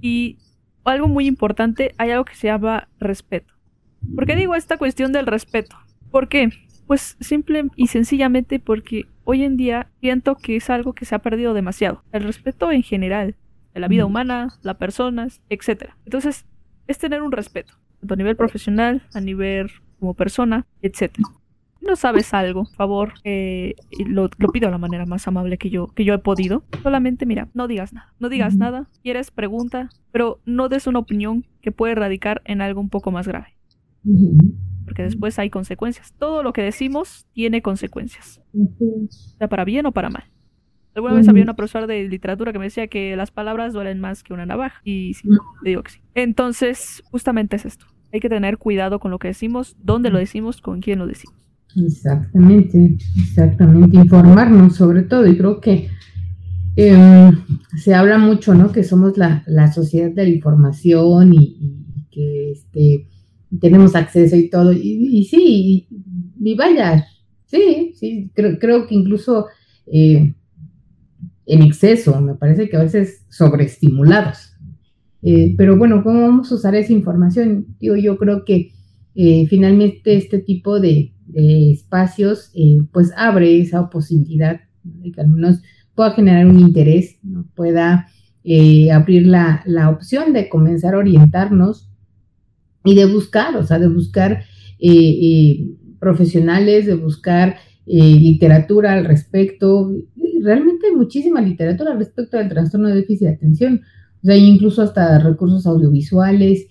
Y 0.00 0.38
algo 0.84 1.08
muy 1.08 1.26
importante, 1.26 1.94
hay 1.98 2.10
algo 2.10 2.24
que 2.24 2.34
se 2.34 2.48
llama 2.48 2.88
respeto. 2.98 3.54
¿Por 4.14 4.26
qué 4.26 4.36
digo 4.36 4.54
esta 4.54 4.76
cuestión 4.76 5.12
del 5.12 5.26
respeto? 5.26 5.76
¿Por 6.10 6.28
qué? 6.28 6.50
Pues 6.86 7.16
simple 7.20 7.68
y 7.76 7.86
sencillamente 7.86 8.58
porque 8.58 9.06
hoy 9.24 9.42
en 9.42 9.56
día 9.56 9.88
siento 10.00 10.36
que 10.36 10.56
es 10.56 10.68
algo 10.70 10.92
que 10.92 11.06
se 11.06 11.14
ha 11.14 11.20
perdido 11.20 11.54
demasiado. 11.54 12.04
El 12.12 12.24
respeto 12.24 12.70
en 12.70 12.82
general, 12.82 13.36
de 13.72 13.80
la 13.80 13.88
vida 13.88 14.04
humana, 14.04 14.58
las 14.62 14.76
personas, 14.76 15.40
etc. 15.48 15.90
Entonces, 16.04 16.46
es 16.86 16.98
tener 16.98 17.22
un 17.22 17.32
respeto, 17.32 17.74
tanto 18.00 18.14
a 18.14 18.16
nivel 18.16 18.36
profesional, 18.36 19.02
a 19.14 19.20
nivel 19.20 19.70
como 19.98 20.14
persona, 20.14 20.66
etc. 20.82 21.12
No 21.86 21.96
sabes 21.96 22.32
algo, 22.32 22.64
por 22.64 22.74
favor, 22.74 23.12
eh, 23.24 23.74
lo, 24.06 24.30
lo, 24.38 24.48
pido 24.48 24.66
de 24.66 24.72
la 24.72 24.78
manera 24.78 25.04
más 25.06 25.28
amable 25.28 25.58
que 25.58 25.70
yo, 25.70 25.88
que 25.88 26.04
yo 26.04 26.14
he 26.14 26.18
podido. 26.18 26.64
Solamente, 26.82 27.26
mira, 27.26 27.48
no 27.52 27.68
digas 27.68 27.92
nada. 27.92 28.14
No 28.18 28.28
digas 28.28 28.56
nada. 28.56 28.88
Quieres, 29.02 29.30
pregunta, 29.30 29.90
pero 30.10 30.40
no 30.46 30.68
des 30.68 30.86
una 30.86 31.00
opinión 31.00 31.44
que 31.60 31.72
puede 31.72 31.94
radicar 31.94 32.40
en 32.44 32.62
algo 32.62 32.80
un 32.80 32.88
poco 32.88 33.10
más 33.10 33.28
grave. 33.28 33.56
Porque 34.84 35.02
después 35.02 35.38
hay 35.38 35.50
consecuencias. 35.50 36.14
Todo 36.18 36.42
lo 36.42 36.52
que 36.52 36.62
decimos 36.62 37.26
tiene 37.32 37.62
consecuencias. 37.62 38.40
Sea 39.38 39.48
para 39.48 39.64
bien 39.64 39.86
o 39.86 39.92
para 39.92 40.10
mal. 40.10 40.24
Alguna 40.94 41.14
vez 41.14 41.28
había 41.28 41.42
una 41.42 41.56
profesora 41.56 41.86
de 41.88 42.08
literatura 42.08 42.52
que 42.52 42.58
me 42.58 42.66
decía 42.66 42.86
que 42.86 43.16
las 43.16 43.32
palabras 43.32 43.72
duelen 43.72 44.00
más 44.00 44.22
que 44.22 44.32
una 44.32 44.46
navaja. 44.46 44.80
Y 44.84 45.14
sí, 45.14 45.28
le 45.62 45.70
digo 45.70 45.82
que 45.82 45.90
sí. 45.90 46.00
Entonces, 46.14 47.02
justamente 47.10 47.56
es 47.56 47.64
esto. 47.64 47.86
Hay 48.12 48.20
que 48.20 48.28
tener 48.28 48.58
cuidado 48.58 49.00
con 49.00 49.10
lo 49.10 49.18
que 49.18 49.28
decimos, 49.28 49.76
dónde 49.82 50.10
lo 50.10 50.18
decimos, 50.18 50.60
con 50.60 50.80
quién 50.80 51.00
lo 51.00 51.08
decimos. 51.08 51.43
Exactamente, 51.76 52.96
exactamente. 53.16 53.96
Informarnos 53.96 54.76
sobre 54.76 55.02
todo. 55.02 55.26
Y 55.26 55.36
creo 55.36 55.60
que 55.60 55.88
em, 56.76 57.32
se 57.76 57.94
habla 57.94 58.18
mucho, 58.18 58.54
¿no? 58.54 58.72
Que 58.72 58.84
somos 58.84 59.16
la, 59.18 59.42
la 59.46 59.72
sociedad 59.72 60.10
de 60.10 60.24
la 60.24 60.30
información 60.30 61.32
y, 61.34 61.80
que 62.10 62.52
este 62.52 63.08
tenemos 63.60 63.94
acceso 63.94 64.36
y 64.36 64.48
todo. 64.48 64.72
Y, 64.72 65.24
sí, 65.24 65.88
y, 66.40 66.54
vaya, 66.56 67.06
sí, 67.46 67.92
sí, 67.94 68.30
creo, 68.34 68.58
creo 68.58 68.86
que 68.86 68.94
incluso 68.94 69.46
eh, 69.86 70.34
en 71.46 71.62
exceso, 71.62 72.20
me 72.20 72.34
parece 72.34 72.68
que 72.68 72.76
a 72.76 72.82
veces 72.82 73.24
sobreestimulados. 73.28 74.54
Eh, 75.22 75.54
pero 75.56 75.76
bueno, 75.76 76.02
¿cómo 76.02 76.20
vamos 76.20 76.50
a 76.50 76.54
usar 76.56 76.74
esa 76.74 76.92
información? 76.92 77.66
Yo, 77.80 77.96
yo 77.96 78.18
creo 78.18 78.44
que 78.44 78.73
eh, 79.14 79.46
finalmente 79.48 80.16
este 80.16 80.38
tipo 80.38 80.80
de, 80.80 81.10
espacios 81.36 82.52
pues 82.92 83.10
abre 83.16 83.58
esa 83.58 83.88
posibilidad 83.88 84.60
de 84.82 85.10
que 85.10 85.20
al 85.22 85.28
menos 85.28 85.62
pueda 85.94 86.10
generar 86.12 86.46
un 86.46 86.60
interés, 86.60 87.18
¿no? 87.22 87.46
pueda 87.54 88.08
abrir 88.92 89.26
la, 89.26 89.62
la 89.64 89.88
opción 89.88 90.34
de 90.34 90.50
comenzar 90.50 90.94
a 90.94 90.98
orientarnos 90.98 91.88
y 92.84 92.94
de 92.94 93.06
buscar, 93.06 93.56
o 93.56 93.66
sea, 93.66 93.78
de 93.78 93.88
buscar 93.88 94.44
eh, 94.78 94.90
eh, 94.90 95.70
profesionales, 95.98 96.86
de 96.86 96.94
buscar 96.94 97.56
eh, 97.86 97.98
literatura 97.98 98.92
al 98.92 99.06
respecto. 99.06 99.90
Realmente 100.42 100.88
hay 100.88 100.94
muchísima 100.94 101.40
literatura 101.40 101.92
al 101.92 101.98
respecto 101.98 102.36
del 102.36 102.50
trastorno 102.50 102.88
de 102.88 102.96
déficit 102.96 103.28
de 103.28 103.34
atención, 103.34 103.80
o 104.22 104.26
sea, 104.26 104.36
incluso 104.36 104.82
hasta 104.82 105.18
recursos 105.18 105.66
audiovisuales, 105.66 106.66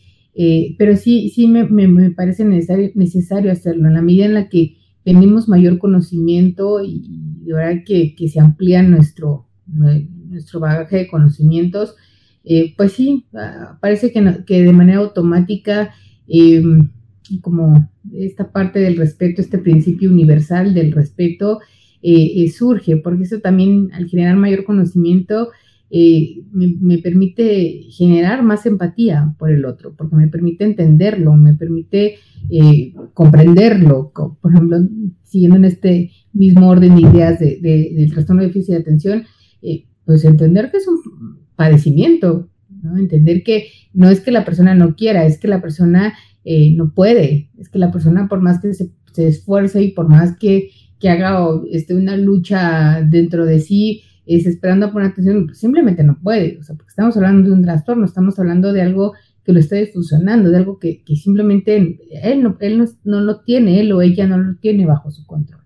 pero 0.78 0.96
sí, 0.96 1.30
sí 1.30 1.48
me, 1.48 1.64
me, 1.66 2.10
parece 2.12 2.44
necesario, 2.46 2.92
necesario 2.96 3.52
hacerlo 3.52 3.88
en 3.88 3.94
la 3.94 4.02
medida 4.02 4.26
en 4.26 4.34
la 4.34 4.50
que 4.50 4.78
tenemos 5.04 5.48
mayor 5.48 5.78
conocimiento 5.78 6.84
y, 6.84 7.42
de 7.44 7.54
verdad 7.54 7.84
que, 7.86 8.16
que, 8.16 8.28
se 8.30 8.40
amplía 8.40 8.82
nuestro, 8.84 9.48
nuestro 9.68 10.60
bagaje 10.60 10.98
de 10.98 11.08
conocimientos, 11.08 11.96
pues 12.78 12.94
sí, 12.94 13.26
ah, 13.36 13.78
parece 13.82 14.12
que, 14.12 14.44
que 14.46 14.64
de 14.64 14.74
manera 14.74 15.00
automática 15.00 15.92
Em, 16.28 16.90
como 17.42 17.90
esta 18.14 18.52
parte 18.52 18.80
del 18.80 18.98
respeto, 18.98 19.42
este 19.42 19.58
principio 19.58 20.10
universal 20.10 20.74
del 20.74 20.92
respeto 20.92 21.60
eh, 22.02 22.44
eh, 22.44 22.50
surge, 22.50 22.98
porque 22.98 23.24
eso 23.24 23.40
también 23.40 23.92
al 23.94 24.08
generar 24.08 24.36
mayor 24.36 24.66
conocimiento 24.66 25.50
eh, 25.96 26.42
me, 26.52 26.98
permite 26.98 27.84
generar 27.92 28.42
más 28.42 28.66
empatía 28.66 29.36
por 29.38 29.52
el 29.52 29.64
otro, 29.66 29.94
porque 29.96 30.16
me 30.16 30.28
permite 30.28 30.64
entenderlo, 30.64 31.34
me 31.36 31.54
permite 31.54 32.16
comprenderlo. 33.14 34.12
Por 34.14 34.52
ejemplo, 34.52 34.78
siguiendo 35.22 35.58
en 35.58 35.66
este 35.66 36.12
mismo 36.34 36.70
orden 36.70 36.96
de 36.96 37.02
ideas 37.04 37.40
de, 37.40 37.60
del 37.62 38.12
trastorno 38.12 38.42
de 38.42 38.48
déficit 38.48 38.74
de 38.74 38.82
atención, 38.82 39.24
pues 40.04 40.26
entender 40.26 40.72
que 40.72 40.78
es 40.78 40.88
un 40.88 40.98
padecimiento, 41.56 42.50
Entender 42.98 43.44
que 43.44 43.68
no 43.94 44.10
es 44.10 44.20
que 44.20 44.32
la 44.32 44.44
persona 44.44 44.76
no 44.76 44.96
quiera, 44.96 45.26
es 45.26 45.38
que 45.38 45.48
la 45.48 45.62
persona 45.62 46.14
eh, 46.44 46.76
no 46.76 46.94
puede, 46.94 47.50
es 47.58 47.70
que 47.70 47.80
la 47.80 47.92
persona 47.92 48.28
por 48.28 48.42
más 48.42 48.60
que 48.60 48.74
se, 48.74 48.92
esfuerce 49.16 49.82
y 49.82 49.92
por 49.92 50.10
más 50.10 50.38
que, 50.38 50.72
que 51.00 51.10
haga 51.10 51.48
este, 51.72 51.96
una 51.96 52.18
lucha 52.18 53.02
dentro 53.04 53.46
de 53.46 53.60
sí, 53.60 54.02
es 54.26 54.46
esperando 54.46 54.92
por 54.92 55.04
atención, 55.04 55.54
simplemente 55.54 56.04
no 56.04 56.20
puede, 56.20 56.58
o 56.60 56.64
sea, 56.64 56.76
porque 56.76 56.90
estamos 56.90 57.18
hablando 57.18 57.50
de 57.50 57.56
un 57.56 57.64
trastorno, 57.64 58.06
estamos 58.06 58.40
hablando 58.40 58.72
de 58.74 58.82
algo 58.82 59.14
que 59.44 59.54
lo 59.54 59.60
está 59.60 59.76
disfuncionando, 59.76 60.50
de 60.50 60.58
algo 60.58 60.80
que, 60.80 61.04
simplemente 61.16 61.76
él, 61.76 62.44
no, 62.44 62.58
él 62.62 62.90
no, 63.04 63.22
lo 63.22 63.42
tiene, 63.42 63.80
él 63.80 63.92
o 63.92 64.02
ella 64.02 64.26
no 64.28 64.38
lo 64.38 64.56
tiene 64.56 64.86
bajo 64.86 65.12
su 65.12 65.26
control. 65.26 65.62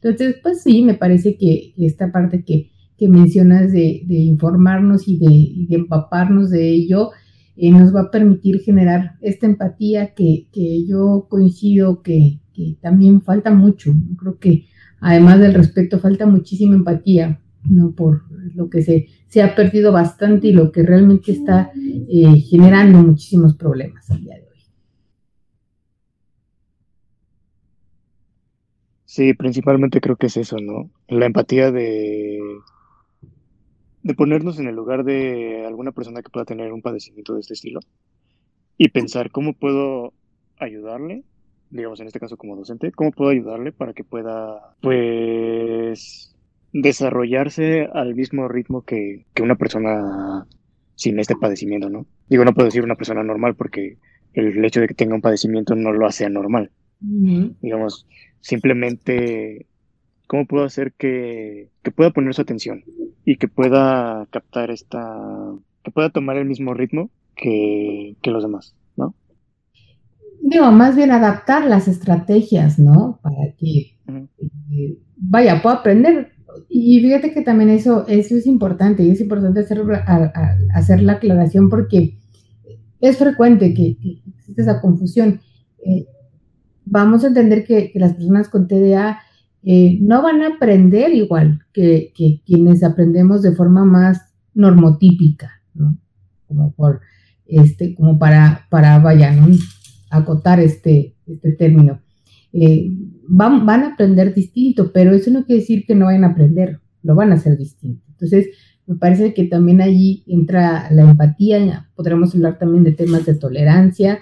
Entonces, 0.00 0.36
pues 0.42 0.62
sí, 0.62 0.82
me 0.82 0.94
parece 0.94 1.36
que 1.36 1.74
esta 1.76 2.12
parte 2.12 2.44
que, 2.44 2.70
que 2.96 3.08
mencionas 3.08 3.72
de, 3.72 4.04
informarnos 4.08 5.08
y 5.08 5.18
de, 5.18 5.76
empaparnos 5.76 6.50
de 6.50 6.68
ello, 6.68 7.10
eh, 7.56 7.70
nos 7.70 7.94
va 7.94 8.02
a 8.02 8.10
permitir 8.10 8.60
generar 8.60 9.16
esta 9.20 9.46
empatía 9.46 10.14
que, 10.14 10.48
yo 10.86 11.26
coincido 11.30 12.02
que, 12.02 12.40
también 12.80 13.22
falta 13.22 13.52
mucho. 13.52 13.94
Creo 14.18 14.38
que 14.38 14.66
además 15.00 15.38
del 15.38 15.54
respeto 15.54 16.00
falta 16.00 16.26
muchísima 16.26 16.74
empatía, 16.74 17.40
¿no? 17.68 17.92
Por 17.92 18.22
lo 18.54 18.68
que 18.68 18.82
se, 18.82 19.08
se 19.28 19.42
ha 19.42 19.54
perdido 19.54 19.92
bastante 19.92 20.48
y 20.48 20.52
lo 20.52 20.72
que 20.72 20.82
realmente 20.82 21.32
está 21.32 21.70
eh, 21.74 22.40
generando 22.40 22.98
muchísimos 22.98 23.56
problemas 23.56 24.10
al 24.10 24.20
día 24.22 24.34
de 24.36 24.42
hoy. 24.42 24.58
Sí, 29.04 29.34
principalmente 29.34 30.00
creo 30.00 30.16
que 30.16 30.26
es 30.26 30.36
eso, 30.36 30.56
¿no? 30.60 30.90
La 31.08 31.26
empatía 31.26 31.70
de 31.72 32.38
de 34.08 34.14
ponernos 34.14 34.58
en 34.58 34.68
el 34.68 34.74
lugar 34.74 35.04
de 35.04 35.66
alguna 35.66 35.92
persona 35.92 36.22
que 36.22 36.30
pueda 36.30 36.46
tener 36.46 36.72
un 36.72 36.80
padecimiento 36.80 37.34
de 37.34 37.40
este 37.40 37.52
estilo 37.52 37.80
y 38.78 38.88
pensar 38.88 39.30
cómo 39.30 39.52
puedo 39.52 40.14
ayudarle, 40.58 41.24
digamos 41.68 42.00
en 42.00 42.06
este 42.06 42.18
caso 42.18 42.38
como 42.38 42.56
docente, 42.56 42.90
cómo 42.92 43.12
puedo 43.12 43.30
ayudarle 43.30 43.70
para 43.70 43.92
que 43.92 44.04
pueda, 44.04 44.74
pues, 44.80 46.34
desarrollarse 46.72 47.88
al 47.92 48.14
mismo 48.14 48.48
ritmo 48.48 48.82
que, 48.82 49.26
una 49.40 49.56
persona 49.56 50.46
sin 50.94 51.18
este 51.18 51.36
padecimiento, 51.36 51.88
¿no? 51.88 52.06
Digo, 52.28 52.44
no 52.44 52.54
puedo 52.54 52.66
decir 52.66 52.82
una 52.82 52.96
persona 52.96 53.22
normal 53.22 53.54
porque 53.54 53.98
el 54.34 54.64
hecho 54.64 54.80
de 54.80 54.88
que 54.88 54.94
tenga 54.94 55.14
un 55.14 55.20
padecimiento 55.20 55.74
no 55.74 55.92
lo 55.92 56.06
hace 56.06 56.24
anormal. 56.24 56.70
Digamos, 57.00 58.06
simplemente 58.40 59.66
cómo 60.26 60.46
puedo 60.46 60.64
hacer 60.64 60.92
que, 60.92 61.70
pueda 61.96 62.10
poner 62.10 62.34
su 62.34 62.42
atención 62.42 62.84
y 63.24 63.36
que 63.36 63.48
pueda 63.48 64.26
captar 64.30 64.70
esta, 64.70 65.16
que 65.82 65.90
pueda 65.90 66.10
tomar 66.10 66.36
el 66.36 66.44
mismo 66.44 66.74
ritmo 66.74 67.10
que, 67.34 68.16
los 68.24 68.42
demás, 68.42 68.74
¿no? 68.96 69.14
Digo, 70.40 70.70
más 70.70 70.96
bien 70.96 71.10
adaptar 71.10 71.64
las 71.64 71.88
estrategias, 71.88 72.78
¿no? 72.78 73.18
Para 73.22 73.52
que, 73.56 73.96
eh, 74.70 74.98
vaya, 75.16 75.62
pueda 75.62 75.76
aprender. 75.76 76.37
Y 76.68 77.00
fíjate 77.00 77.32
que 77.32 77.42
también 77.42 77.70
eso, 77.70 78.06
eso 78.08 78.36
es 78.36 78.46
importante 78.46 79.02
y 79.02 79.10
es 79.10 79.20
importante 79.20 79.60
hacer, 79.60 79.82
hacer 80.74 81.02
la 81.02 81.14
aclaración 81.14 81.68
porque 81.68 82.18
es 83.00 83.16
frecuente 83.16 83.74
que, 83.74 83.96
existe 84.36 84.62
esa 84.62 84.80
confusión. 84.80 85.40
Eh, 85.84 86.06
vamos 86.84 87.24
a 87.24 87.28
entender 87.28 87.64
que, 87.64 87.90
que 87.92 87.98
las 87.98 88.14
personas 88.14 88.48
con 88.48 88.66
TDA 88.66 89.20
eh, 89.62 89.98
no 90.00 90.22
van 90.22 90.40
a 90.42 90.54
aprender 90.54 91.12
igual 91.12 91.60
que, 91.72 92.12
quienes 92.46 92.82
aprendemos 92.82 93.42
de 93.42 93.52
forma 93.52 93.84
más 93.84 94.32
normotípica, 94.54 95.62
¿no? 95.74 95.98
Como 96.46 96.72
por, 96.72 97.00
este, 97.46 97.94
como 97.94 98.18
para, 98.18 98.66
para 98.70 98.98
vaya, 98.98 99.34
acotar 100.10 100.60
este, 100.60 101.16
este 101.26 101.52
término. 101.52 102.00
Eh, 102.52 102.90
van, 103.28 103.64
van 103.66 103.82
a 103.82 103.92
aprender 103.94 104.34
distinto, 104.34 104.92
pero 104.92 105.14
eso 105.14 105.30
no 105.30 105.44
quiere 105.44 105.60
decir 105.60 105.84
que 105.86 105.94
no 105.94 106.06
vayan 106.06 106.24
a 106.24 106.28
aprender, 106.28 106.80
lo 107.02 107.14
van 107.14 107.30
a 107.30 107.36
hacer 107.36 107.56
distinto. 107.56 108.04
Entonces, 108.10 108.48
me 108.86 108.96
parece 108.96 109.34
que 109.34 109.44
también 109.44 109.80
allí 109.80 110.24
entra 110.26 110.90
la 110.90 111.02
empatía, 111.02 111.88
podremos 111.94 112.34
hablar 112.34 112.58
también 112.58 112.84
de 112.84 112.92
temas 112.92 113.26
de 113.26 113.34
tolerancia, 113.34 114.18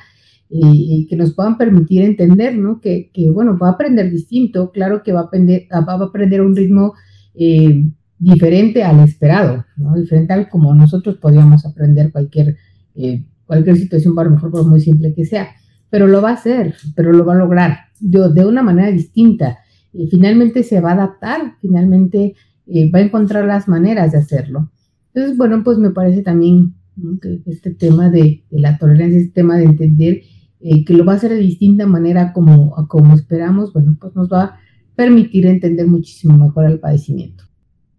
y 0.48 1.06
que 1.08 1.16
nos 1.16 1.34
puedan 1.34 1.58
permitir 1.58 2.02
entender, 2.02 2.56
¿no? 2.56 2.80
Que, 2.80 3.10
que, 3.12 3.30
bueno, 3.30 3.58
va 3.58 3.68
a 3.68 3.72
aprender 3.72 4.10
distinto, 4.10 4.70
claro 4.70 5.02
que 5.02 5.12
va 5.12 5.20
a 5.20 5.24
aprender, 5.24 5.66
va 5.72 5.92
a 5.92 6.04
aprender 6.04 6.40
un 6.40 6.54
ritmo 6.54 6.94
eh, 7.34 7.90
diferente 8.18 8.84
al 8.84 9.00
esperado. 9.00 9.64
Diferente 9.96 10.32
al 10.32 10.48
como 10.48 10.74
nosotros 10.74 11.16
podríamos 11.16 11.66
aprender 11.66 12.12
cualquier, 12.12 12.56
eh, 12.94 13.24
cualquier 13.44 13.76
situación, 13.76 14.14
para 14.14 14.28
lo 14.28 14.36
mejor 14.36 14.50
por 14.52 14.66
muy 14.66 14.80
simple 14.80 15.14
que 15.14 15.24
sea, 15.24 15.48
pero 15.90 16.06
lo 16.06 16.22
va 16.22 16.30
a 16.30 16.34
hacer, 16.34 16.74
pero 16.94 17.12
lo 17.12 17.24
va 17.24 17.34
a 17.34 17.38
lograr 17.38 17.78
de, 18.00 18.30
de 18.32 18.46
una 18.46 18.62
manera 18.62 18.90
distinta. 18.90 19.58
Y 19.92 20.08
finalmente 20.08 20.62
se 20.62 20.80
va 20.80 20.90
a 20.90 20.94
adaptar, 20.94 21.54
finalmente 21.60 22.34
eh, 22.66 22.90
va 22.90 22.98
a 22.98 23.02
encontrar 23.02 23.44
las 23.44 23.68
maneras 23.68 24.12
de 24.12 24.18
hacerlo. 24.18 24.70
Entonces, 25.14 25.36
bueno, 25.38 25.62
pues 25.64 25.78
me 25.78 25.90
parece 25.90 26.22
también 26.22 26.74
que 27.22 27.42
este 27.46 27.74
tema 27.74 28.10
de, 28.10 28.44
la 28.50 28.76
tolerancia, 28.78 29.18
este 29.18 29.32
tema 29.32 29.56
de 29.56 29.64
entender 29.64 30.22
eh, 30.60 30.84
que 30.84 30.94
lo 30.94 31.04
va 31.04 31.12
a 31.12 31.16
hacer 31.16 31.30
de 31.30 31.38
distinta 31.38 31.86
manera 31.86 32.32
como, 32.32 32.74
como 32.88 33.14
esperamos, 33.14 33.72
bueno, 33.72 33.96
pues 34.00 34.14
nos 34.14 34.30
va 34.30 34.42
a 34.42 34.60
permitir 34.94 35.46
entender 35.46 35.86
muchísimo 35.86 36.36
mejor 36.36 36.66
el 36.66 36.80
padecimiento. 36.80 37.44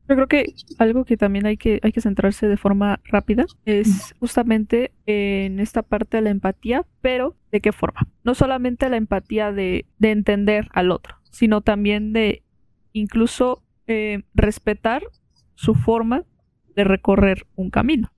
Yo 0.10 0.15
creo 0.15 0.28
que 0.28 0.54
algo 0.78 1.04
que 1.04 1.17
también 1.17 1.46
hay 1.46 1.58
que, 1.58 1.80
hay 1.84 1.91
que 1.91 2.02
centrarse 2.02 2.48
de 2.48 2.56
forma 2.58 3.02
rápida 3.04 3.46
es 3.65 4.15
justamente 4.20 4.91
en 5.06 5.60
esta 5.60 5.82
parte 5.82 6.17
de 6.17 6.24
la 6.24 6.30
empatía, 6.30 6.86
pero 7.02 7.36
¿de 7.52 7.60
qué 7.60 7.74
forma? 7.74 8.08
No 8.24 8.34
solamente 8.34 8.89
la 8.89 8.98
empatía 8.98 9.52
de, 9.52 9.86
de 9.98 10.12
entender 10.12 10.70
al 10.74 10.91
otro, 10.91 11.17
sino 11.30 11.62
también 11.62 12.13
de 12.13 12.43
incluso 12.93 13.63
eh, 13.88 14.24
respetar 14.34 15.04
su 15.56 15.76
forma 15.76 16.24
de 16.76 16.84
recorrer 16.84 17.48
un 17.56 17.70
camino. 17.70 18.12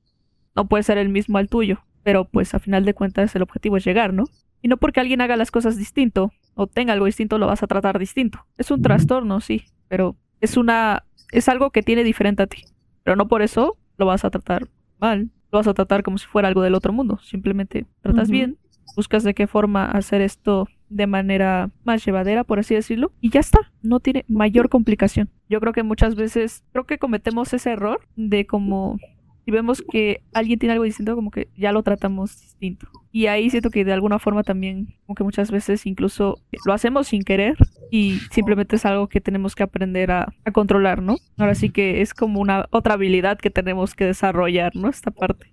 No 0.56 0.68
puede 0.68 0.84
ser 0.84 0.98
el 0.98 1.10
mismo 1.10 1.38
al 1.38 1.48
tuyo, 1.48 1.80
pero 2.04 2.26
pues 2.26 2.54
a 2.54 2.60
final 2.60 2.86
de 2.86 2.94
cuentas 2.94 3.36
el 3.36 3.42
objetivo 3.42 3.78
es 3.78 3.86
llegar, 3.86 4.14
¿no? 4.14 4.26
Y 4.62 4.68
no 4.68 4.78
porque 4.78 5.00
alguien 5.00 5.22
haga 5.22 5.38
las 5.38 5.52
cosas 5.52 5.78
distinto 5.78 6.34
o 6.56 6.68
tenga 6.68 6.94
algo 6.94 7.06
distinto 7.06 7.38
lo 7.38 7.48
vas 7.48 7.64
a 7.64 7.68
tratar 7.68 7.98
distinto. 7.98 8.46
Es 8.58 8.72
un 8.72 8.82
trastorno, 8.82 9.40
sí, 9.40 9.64
pero 9.88 10.18
es 10.42 10.58
una 10.58 11.06
es 11.32 11.50
algo 11.50 11.72
que 11.72 11.84
tiene 11.84 12.04
diferente 12.04 12.44
a 12.44 12.48
ti. 12.48 12.66
Pero 13.04 13.16
no 13.16 13.28
por 13.28 13.42
eso 13.42 13.78
lo 13.98 14.06
vas 14.06 14.26
a 14.26 14.30
tratar 14.30 14.68
mal. 15.00 15.30
Lo 15.52 15.60
vas 15.60 15.68
a 15.68 15.74
tratar 15.74 16.04
como 16.04 16.18
si 16.18 16.28
fuera 16.28 16.48
algo 16.48 16.62
del 16.62 16.76
otro 16.76 16.94
mundo. 16.94 17.20
Simplemente 17.24 17.86
tratas 18.02 18.30
bien, 18.30 18.58
buscas 18.96 19.24
de 19.24 19.34
qué 19.34 19.48
forma 19.48 19.86
hacer 19.86 20.22
esto 20.22 20.68
de 20.90 21.08
manera 21.08 21.70
más 21.84 22.04
llevadera, 22.06 22.44
por 22.44 22.60
así 22.60 22.76
decirlo, 22.76 23.12
y 23.22 23.30
ya 23.30 23.40
está, 23.40 23.72
no 23.82 24.00
tiene 24.00 24.26
mayor 24.28 24.70
complicación. 24.70 25.30
Yo 25.48 25.60
creo 25.60 25.74
que 25.74 25.84
muchas 25.84 26.16
veces, 26.16 26.64
creo 26.72 26.86
que 26.86 26.98
cometemos 26.98 27.54
ese 27.54 27.72
error 27.72 28.02
de 28.16 28.46
como 28.46 28.98
y 29.46 29.52
vemos 29.52 29.84
que 29.92 30.22
alguien 30.34 30.60
tiene 30.60 30.74
algo 30.74 30.84
distinto, 30.84 31.16
como 31.16 31.32
que 31.32 31.48
ya 31.58 31.72
lo 31.72 31.82
tratamos 31.82 32.40
distinto. 32.40 32.88
Y 33.12 33.26
ahí 33.26 33.50
siento 33.50 33.72
que 33.72 33.84
de 33.84 33.94
alguna 33.94 34.20
forma 34.20 34.44
también, 34.44 34.96
como 35.06 35.16
que 35.16 35.24
muchas 35.24 35.50
veces 35.50 35.86
incluso 35.86 36.40
lo 36.66 36.74
hacemos 36.74 37.08
sin 37.08 37.24
querer 37.24 37.58
y 37.90 38.20
simplemente 38.32 38.76
es 38.76 38.86
algo 38.86 39.08
que 39.08 39.20
tenemos 39.20 39.56
que 39.56 39.64
aprender 39.64 40.12
a, 40.12 40.34
controlar, 40.54 41.02
¿no? 41.02 41.18
Ahora 41.38 41.56
sí 41.56 41.70
que 41.70 42.02
es 42.02 42.14
como 42.14 42.40
una 42.40 42.68
otra 42.72 42.94
habilidad 42.94 43.40
que 43.40 43.50
tenemos 43.50 43.96
que 43.96 44.06
desarrollar, 44.06 44.76
¿no? 44.76 44.90
Esta 44.90 45.10
parte. 45.10 45.48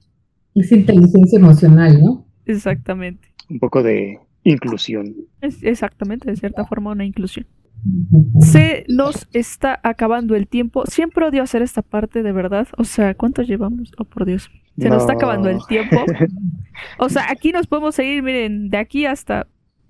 Es 0.54 0.70
inteligencia 0.70 1.38
emocional, 1.38 2.00
¿no? 2.00 2.26
Exactamente. 2.44 3.28
Un 3.48 3.58
poco 3.58 3.82
de 3.82 4.18
inclusión. 4.44 5.14
Es 5.40 5.62
exactamente, 5.62 6.30
de 6.30 6.36
cierta 6.36 6.64
forma, 6.66 6.92
una 6.92 7.04
inclusión. 7.04 7.46
Se 8.40 8.84
nos 8.88 9.28
está 9.32 9.80
acabando 9.82 10.34
el 10.34 10.48
tiempo. 10.48 10.84
Siempre 10.86 11.26
odio 11.26 11.42
hacer 11.42 11.62
esta 11.62 11.82
parte, 11.82 12.22
de 12.22 12.32
verdad. 12.32 12.68
O 12.76 12.84
sea, 12.84 13.14
¿cuánto 13.14 13.42
llevamos? 13.42 13.92
Oh, 13.98 14.04
por 14.04 14.24
Dios. 14.24 14.50
Se 14.78 14.88
nos 14.88 15.02
está 15.02 15.14
acabando 15.14 15.48
el 15.48 15.58
tiempo. 15.68 15.96
O 16.98 17.08
sea, 17.08 17.30
aquí 17.30 17.52
nos 17.52 17.66
podemos 17.66 17.94
seguir, 17.94 18.22
miren, 18.22 18.68
de 18.68 18.76
aquí 18.76 19.06
hasta 19.06 19.46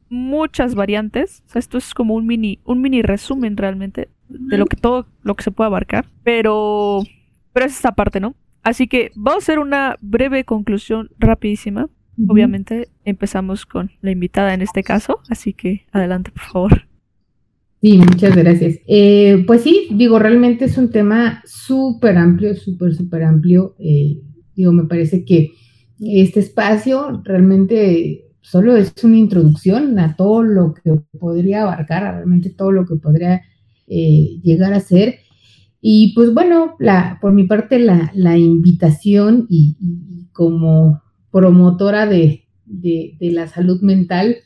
muchas 0.09 0.77
variantes. 0.77 1.43
O 1.47 1.51
sea, 1.51 1.59
esto 1.59 1.79
es 1.79 1.93
como 1.95 2.15
un 2.15 2.27
mini, 2.27 2.61
un 2.65 2.81
mini 2.81 3.03
resumen 3.03 3.57
realmente 3.57 4.09
de 4.29 4.57
lo 4.57 4.67
que 4.67 4.77
todo 4.77 5.07
lo 5.23 5.35
que 5.35 5.43
se 5.43 5.51
puede 5.51 5.67
abarcar. 5.67 6.07
Pero, 6.23 7.03
pero 7.53 7.67
es 7.67 7.73
esta 7.73 7.97
parte, 7.97 8.21
¿no? 8.21 8.37
Así 8.63 8.87
que 8.87 9.11
vamos 9.15 9.43
a 9.43 9.45
hacer 9.45 9.59
una 9.59 9.97
breve 10.01 10.45
conclusión 10.45 11.11
rapidísima. 11.19 11.89
Obviamente 12.29 12.89
empezamos 13.05 13.67
con 13.67 13.91
la 14.01 14.11
invitada 14.11 14.55
en 14.55 14.63
este 14.63 14.83
caso, 14.83 15.21
así 15.29 15.53
que 15.53 15.87
adelante, 15.93 16.31
por 16.31 16.43
favor. 16.45 16.87
Sí, 17.87 17.99
muchas 17.99 18.35
gracias. 18.35 18.81
Eh, 18.89 19.45
pues 19.47 19.63
sí, 19.63 19.87
digo, 19.93 20.19
realmente 20.19 20.65
es 20.65 20.77
un 20.77 20.91
tema 20.91 21.41
súper 21.47 22.19
amplio, 22.19 22.57
súper, 22.57 22.97
súper 22.97 23.23
amplio. 23.23 23.77
Eh, 23.79 24.23
digo, 24.57 24.73
me 24.73 24.87
parece 24.87 25.25
que 25.25 25.53
este 26.01 26.41
espacio 26.41 27.23
realmente 27.23 28.25
solo 28.41 28.77
es 28.77 28.93
una 29.05 29.19
introducción 29.19 30.01
a 30.01 30.17
todo 30.17 30.43
lo 30.43 30.75
que 30.75 31.01
podría 31.17 31.63
abarcar, 31.63 32.03
a 32.03 32.13
realmente 32.17 32.51
todo 32.51 32.73
lo 32.73 32.87
que 32.87 32.97
podría 32.97 33.43
eh, 33.87 34.41
llegar 34.43 34.73
a 34.73 34.81
ser. 34.81 35.21
Y 35.81 36.13
pues 36.17 36.35
bueno, 36.35 36.75
por 37.21 37.33
mi 37.33 37.45
parte, 37.45 37.79
la, 37.79 38.37
invitación 38.37 39.47
y, 39.49 39.77
como 40.33 41.03
promotora 41.31 42.07
de 42.07 42.49
la 43.21 43.47
salud 43.47 43.81
mental, 43.81 44.39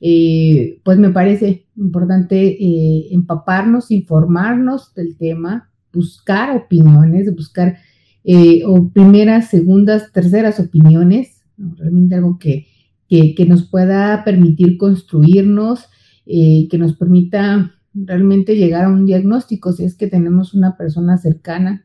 eh, 0.00 0.80
pues 0.82 0.98
me 0.98 1.10
parece 1.10 1.66
importante 1.76 2.56
eh, 2.58 3.08
empaparnos, 3.10 3.90
informarnos 3.90 4.94
del 4.94 5.16
tema, 5.18 5.70
buscar 5.92 6.56
opiniones, 6.56 7.34
buscar 7.34 7.76
eh, 8.24 8.62
o 8.64 8.90
primeras, 8.90 9.50
segundas, 9.50 10.10
terceras 10.12 10.58
opiniones, 10.58 11.42
realmente 11.58 12.14
algo 12.14 12.38
que, 12.38 12.66
que, 13.08 13.44
nos 13.46 13.68
pueda 13.68 14.24
permitir 14.24 14.78
construirnos, 14.78 15.86
que 16.24 16.78
nos 16.78 16.96
permita 16.96 17.72
realmente 17.92 18.56
llegar 18.56 18.84
a 18.84 18.88
un 18.88 19.04
diagnóstico 19.04 19.72
si 19.72 19.84
es 19.84 19.96
que 19.96 20.06
tenemos 20.06 20.54
una 20.54 20.76
persona 20.76 21.18
cercana 21.18 21.84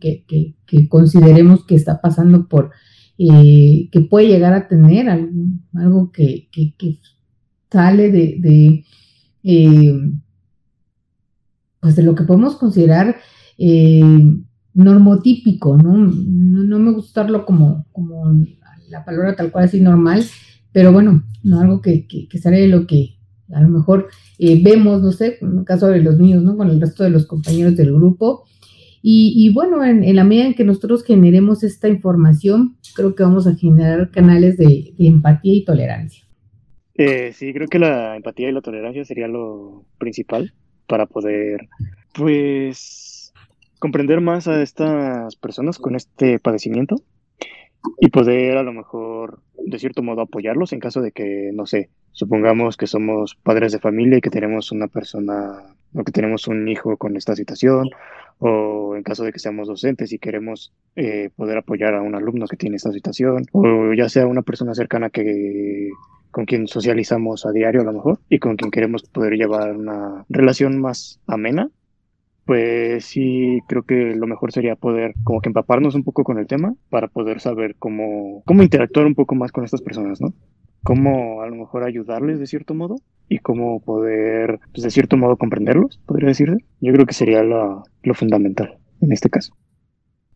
que, 0.00 0.24
que, 0.26 0.56
que, 0.66 0.88
consideremos 0.88 1.64
que 1.66 1.74
está 1.74 2.00
pasando 2.00 2.48
por, 2.48 2.70
que 3.18 4.00
puede 4.08 4.28
llegar 4.28 4.54
a 4.54 4.66
tener 4.66 5.08
algo 5.74 6.10
que, 6.10 6.48
que, 6.50 6.74
sale 7.72 8.12
de, 8.12 8.84
eh, 9.42 10.12
pues 11.80 11.96
de 11.96 12.02
lo 12.02 12.14
que 12.14 12.24
podemos 12.24 12.56
considerar 12.56 13.16
eh, 13.58 14.02
normotípico, 14.74 15.76
¿no? 15.76 15.96
¿no? 15.96 16.78
me 16.78 16.92
gusta 16.92 17.22
usarlo 17.22 17.44
como, 17.44 17.86
como 17.92 18.32
la 18.88 19.04
palabra 19.04 19.34
tal 19.34 19.50
cual 19.50 19.64
así 19.64 19.80
normal, 19.80 20.24
pero 20.70 20.92
bueno, 20.92 21.24
no 21.42 21.60
algo 21.60 21.80
que, 21.80 22.06
que, 22.06 22.38
sale 22.38 22.60
de 22.60 22.68
lo 22.68 22.86
que 22.86 23.16
a 23.52 23.60
lo 23.60 23.68
mejor 23.68 24.08
eh, 24.38 24.62
vemos, 24.62 25.02
no 25.02 25.12
sé, 25.12 25.38
en 25.40 25.58
el 25.58 25.64
caso 25.64 25.88
de 25.88 26.02
los 26.02 26.18
niños, 26.18 26.42
¿no? 26.42 26.56
Con 26.56 26.70
el 26.70 26.80
resto 26.80 27.04
de 27.04 27.10
los 27.10 27.26
compañeros 27.26 27.76
del 27.76 27.92
grupo. 27.92 28.44
Y, 29.04 29.52
bueno, 29.52 29.84
en, 29.84 30.14
la 30.14 30.22
medida 30.22 30.46
en 30.46 30.54
que 30.54 30.62
nosotros 30.62 31.02
generemos 31.02 31.64
esta 31.64 31.88
información, 31.88 32.76
creo 32.94 33.16
que 33.16 33.24
vamos 33.24 33.48
a 33.48 33.56
generar 33.56 34.12
canales 34.12 34.56
de 34.56 34.94
empatía 34.96 35.54
y 35.54 35.64
tolerancia. 35.64 36.22
Eh, 36.94 37.32
sí, 37.32 37.52
creo 37.52 37.68
que 37.68 37.78
la 37.78 38.16
empatía 38.16 38.48
y 38.48 38.52
la 38.52 38.60
tolerancia 38.60 39.04
sería 39.04 39.28
lo 39.28 39.84
principal 39.98 40.52
para 40.86 41.06
poder, 41.06 41.68
pues, 42.14 43.32
comprender 43.78 44.20
más 44.20 44.46
a 44.48 44.62
estas 44.62 45.36
personas 45.36 45.78
con 45.78 45.96
este 45.96 46.38
padecimiento 46.38 46.96
y 47.98 48.08
poder 48.08 48.58
a 48.58 48.62
lo 48.62 48.72
mejor, 48.72 49.40
de 49.56 49.78
cierto 49.78 50.02
modo, 50.02 50.22
apoyarlos 50.22 50.72
en 50.72 50.80
caso 50.80 51.00
de 51.00 51.12
que, 51.12 51.50
no 51.52 51.66
sé, 51.66 51.88
supongamos 52.12 52.76
que 52.76 52.86
somos 52.86 53.34
padres 53.34 53.72
de 53.72 53.80
familia 53.80 54.18
y 54.18 54.20
que 54.20 54.30
tenemos 54.30 54.70
una 54.70 54.86
persona 54.86 55.62
o 55.94 56.04
que 56.04 56.12
tenemos 56.12 56.46
un 56.46 56.68
hijo 56.68 56.96
con 56.96 57.16
esta 57.16 57.34
situación 57.34 57.90
o 58.38 58.96
en 58.96 59.02
caso 59.02 59.24
de 59.24 59.32
que 59.32 59.38
seamos 59.38 59.68
docentes 59.68 60.12
y 60.12 60.18
queremos 60.18 60.72
eh, 60.96 61.30
poder 61.36 61.58
apoyar 61.58 61.94
a 61.94 62.02
un 62.02 62.14
alumno 62.14 62.46
que 62.46 62.56
tiene 62.56 62.76
esta 62.76 62.92
situación 62.92 63.46
o 63.52 63.92
ya 63.94 64.08
sea 64.08 64.26
una 64.26 64.42
persona 64.42 64.74
cercana 64.74 65.10
que 65.10 65.90
con 66.32 66.46
quien 66.46 66.66
socializamos 66.66 67.46
a 67.46 67.52
diario 67.52 67.82
a 67.82 67.84
lo 67.84 67.92
mejor 67.92 68.18
y 68.28 68.40
con 68.40 68.56
quien 68.56 68.72
queremos 68.72 69.04
poder 69.04 69.34
llevar 69.34 69.76
una 69.76 70.24
relación 70.28 70.80
más 70.80 71.20
amena, 71.28 71.68
pues 72.44 73.04
sí 73.04 73.60
creo 73.68 73.84
que 73.84 74.14
lo 74.16 74.26
mejor 74.26 74.50
sería 74.50 74.74
poder 74.74 75.14
como 75.22 75.40
que 75.40 75.48
empaparnos 75.48 75.94
un 75.94 76.02
poco 76.02 76.24
con 76.24 76.38
el 76.38 76.46
tema 76.46 76.74
para 76.90 77.06
poder 77.06 77.40
saber 77.40 77.76
cómo, 77.78 78.42
cómo 78.44 78.62
interactuar 78.62 79.06
un 79.06 79.14
poco 79.14 79.34
más 79.34 79.52
con 79.52 79.64
estas 79.64 79.82
personas, 79.82 80.20
¿no? 80.20 80.34
Cómo 80.82 81.42
a 81.42 81.46
lo 81.46 81.54
mejor 81.54 81.84
ayudarles 81.84 82.40
de 82.40 82.46
cierto 82.46 82.74
modo 82.74 82.96
y 83.28 83.38
cómo 83.38 83.80
poder, 83.80 84.58
pues 84.72 84.82
de 84.82 84.90
cierto 84.90 85.16
modo 85.16 85.36
comprenderlos, 85.36 86.00
podría 86.06 86.28
decirse. 86.28 86.56
Yo 86.80 86.92
creo 86.92 87.06
que 87.06 87.14
sería 87.14 87.44
lo, 87.44 87.84
lo 88.02 88.14
fundamental 88.14 88.78
en 89.00 89.12
este 89.12 89.30
caso. 89.30 89.54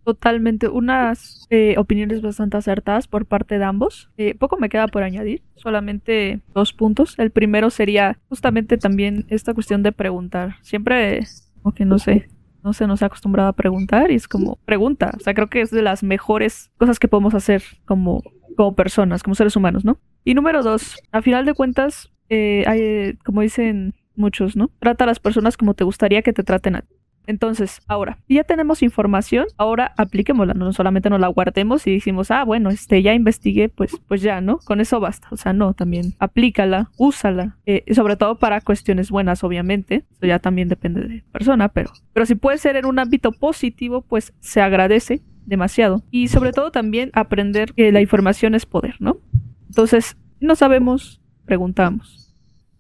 Totalmente, 0.06 0.68
unas 0.68 1.48
eh, 1.50 1.74
opiniones 1.78 2.22
bastante 2.22 2.56
acertadas 2.56 3.08
por 3.08 3.26
parte 3.26 3.58
de 3.58 3.64
ambos. 3.64 4.08
Eh, 4.16 4.36
poco 4.36 4.56
me 4.56 4.68
queda 4.68 4.86
por 4.86 5.02
añadir, 5.02 5.42
solamente 5.56 6.42
dos 6.54 6.72
puntos. 6.72 7.18
El 7.18 7.32
primero 7.32 7.70
sería 7.70 8.16
justamente 8.28 8.78
también 8.78 9.26
esta 9.30 9.52
cuestión 9.52 9.82
de 9.82 9.90
preguntar. 9.90 10.58
Siempre, 10.62 11.26
como 11.60 11.74
que 11.74 11.84
no 11.84 11.98
sé, 11.98 12.28
no 12.62 12.72
se 12.72 12.86
nos 12.86 13.02
ha 13.02 13.06
acostumbrado 13.06 13.48
a 13.48 13.54
preguntar 13.54 14.12
y 14.12 14.14
es 14.14 14.28
como 14.28 14.60
pregunta. 14.64 15.10
O 15.16 15.18
sea, 15.18 15.34
creo 15.34 15.48
que 15.48 15.60
es 15.60 15.72
de 15.72 15.82
las 15.82 16.04
mejores 16.04 16.70
cosas 16.78 17.00
que 17.00 17.08
podemos 17.08 17.34
hacer 17.34 17.64
como, 17.84 18.22
como 18.56 18.76
personas, 18.76 19.24
como 19.24 19.34
seres 19.34 19.56
humanos, 19.56 19.84
¿no? 19.84 19.98
Y 20.22 20.34
número 20.34 20.62
dos, 20.62 20.98
a 21.10 21.20
final 21.20 21.44
de 21.46 21.54
cuentas, 21.54 22.12
eh, 22.28 22.62
hay, 22.68 23.16
como 23.24 23.40
dicen 23.40 23.96
muchos, 24.14 24.54
¿no? 24.54 24.70
Trata 24.78 25.02
a 25.02 25.08
las 25.08 25.18
personas 25.18 25.56
como 25.56 25.74
te 25.74 25.82
gustaría 25.82 26.22
que 26.22 26.32
te 26.32 26.44
traten 26.44 26.76
a 26.76 26.82
ti. 26.82 26.95
Entonces, 27.26 27.80
ahora, 27.88 28.18
ya 28.28 28.44
tenemos 28.44 28.82
información, 28.82 29.46
ahora 29.56 29.92
apliquémosla, 29.96 30.54
no 30.54 30.72
solamente 30.72 31.10
nos 31.10 31.20
la 31.20 31.28
guardemos 31.28 31.86
y 31.86 31.94
decimos, 31.94 32.30
ah, 32.30 32.44
bueno, 32.44 32.70
este, 32.70 33.02
ya 33.02 33.14
investigué, 33.14 33.68
pues, 33.68 33.96
pues 34.06 34.22
ya, 34.22 34.40
¿no? 34.40 34.58
Con 34.58 34.80
eso 34.80 35.00
basta. 35.00 35.28
O 35.30 35.36
sea, 35.36 35.52
no, 35.52 35.74
también 35.74 36.14
aplícala, 36.18 36.90
úsala, 36.96 37.58
eh, 37.66 37.84
sobre 37.94 38.16
todo 38.16 38.38
para 38.38 38.60
cuestiones 38.60 39.10
buenas, 39.10 39.42
obviamente. 39.42 40.04
Eso 40.12 40.26
ya 40.26 40.38
también 40.38 40.68
depende 40.68 41.00
de 41.00 41.24
persona, 41.32 41.68
pero, 41.68 41.90
pero 42.12 42.26
si 42.26 42.36
puede 42.36 42.58
ser 42.58 42.76
en 42.76 42.86
un 42.86 42.98
ámbito 42.98 43.32
positivo, 43.32 44.02
pues 44.02 44.32
se 44.40 44.60
agradece 44.60 45.22
demasiado. 45.44 46.02
Y 46.10 46.28
sobre 46.28 46.52
todo 46.52 46.70
también 46.70 47.10
aprender 47.12 47.72
que 47.72 47.90
la 47.92 48.00
información 48.00 48.54
es 48.54 48.66
poder, 48.66 48.96
¿no? 49.00 49.18
Entonces, 49.68 50.16
no 50.40 50.54
sabemos, 50.54 51.20
preguntamos, 51.44 52.34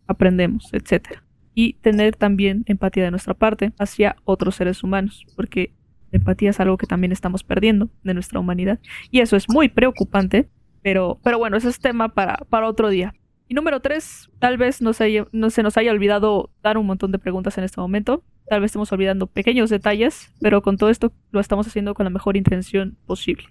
aprendemos, 0.06 0.72
etcétera 0.72 1.25
y 1.58 1.72
tener 1.80 2.14
también 2.14 2.64
empatía 2.66 3.02
de 3.02 3.10
nuestra 3.10 3.32
parte 3.32 3.72
hacia 3.78 4.16
otros 4.24 4.56
seres 4.56 4.84
humanos, 4.84 5.24
porque 5.34 5.72
empatía 6.12 6.50
es 6.50 6.60
algo 6.60 6.76
que 6.76 6.86
también 6.86 7.12
estamos 7.12 7.42
perdiendo 7.42 7.88
de 8.04 8.12
nuestra 8.12 8.38
humanidad 8.38 8.78
y 9.10 9.20
eso 9.20 9.36
es 9.36 9.48
muy 9.48 9.70
preocupante, 9.70 10.50
pero, 10.82 11.18
pero 11.24 11.38
bueno, 11.38 11.56
ese 11.56 11.70
es 11.70 11.80
tema 11.80 12.10
para, 12.10 12.36
para 12.50 12.68
otro 12.68 12.90
día. 12.90 13.14
Y 13.48 13.54
número 13.54 13.80
tres, 13.80 14.28
tal 14.38 14.58
vez 14.58 14.82
no 14.82 14.92
se, 14.92 15.24
no 15.32 15.48
se 15.48 15.62
nos 15.62 15.78
haya 15.78 15.92
olvidado 15.92 16.50
dar 16.62 16.76
un 16.76 16.84
montón 16.84 17.10
de 17.10 17.18
preguntas 17.18 17.56
en 17.56 17.64
este 17.64 17.80
momento, 17.80 18.22
tal 18.50 18.60
vez 18.60 18.68
estemos 18.68 18.92
olvidando 18.92 19.26
pequeños 19.26 19.70
detalles, 19.70 20.34
pero 20.42 20.60
con 20.60 20.76
todo 20.76 20.90
esto 20.90 21.14
lo 21.30 21.40
estamos 21.40 21.66
haciendo 21.66 21.94
con 21.94 22.04
la 22.04 22.10
mejor 22.10 22.36
intención 22.36 22.98
posible. 23.06 23.44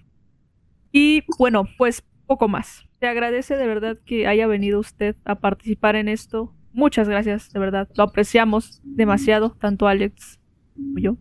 Y 0.92 1.24
bueno, 1.38 1.64
pues 1.76 2.04
poco 2.26 2.46
más. 2.46 2.86
Te 3.00 3.08
agradece 3.08 3.56
de 3.56 3.66
verdad 3.66 3.98
que 4.06 4.28
haya 4.28 4.46
venido 4.46 4.78
usted 4.78 5.16
a 5.24 5.40
participar 5.40 5.96
en 5.96 6.08
esto, 6.08 6.54
Muchas 6.76 7.08
gracias, 7.08 7.50
de 7.54 7.58
verdad. 7.58 7.88
Lo 7.96 8.04
apreciamos 8.04 8.82
demasiado, 8.84 9.56
tanto 9.58 9.88
Alex 9.88 10.38
como 10.74 10.98
yo. 10.98 11.16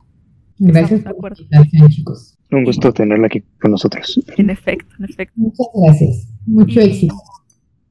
Gracias 0.60 1.02
por 1.02 1.34
chicos. 1.90 2.38
Un 2.52 2.66
gusto 2.66 2.92
tenerla 2.92 3.28
aquí 3.28 3.42
con 3.62 3.72
nosotros. 3.72 4.20
En 4.36 4.50
efecto, 4.50 4.94
en 5.00 5.06
efecto. 5.06 5.34
Muchas 5.38 5.68
gracias. 5.74 6.28
Mucho 6.46 6.82
éxito. 6.82 7.16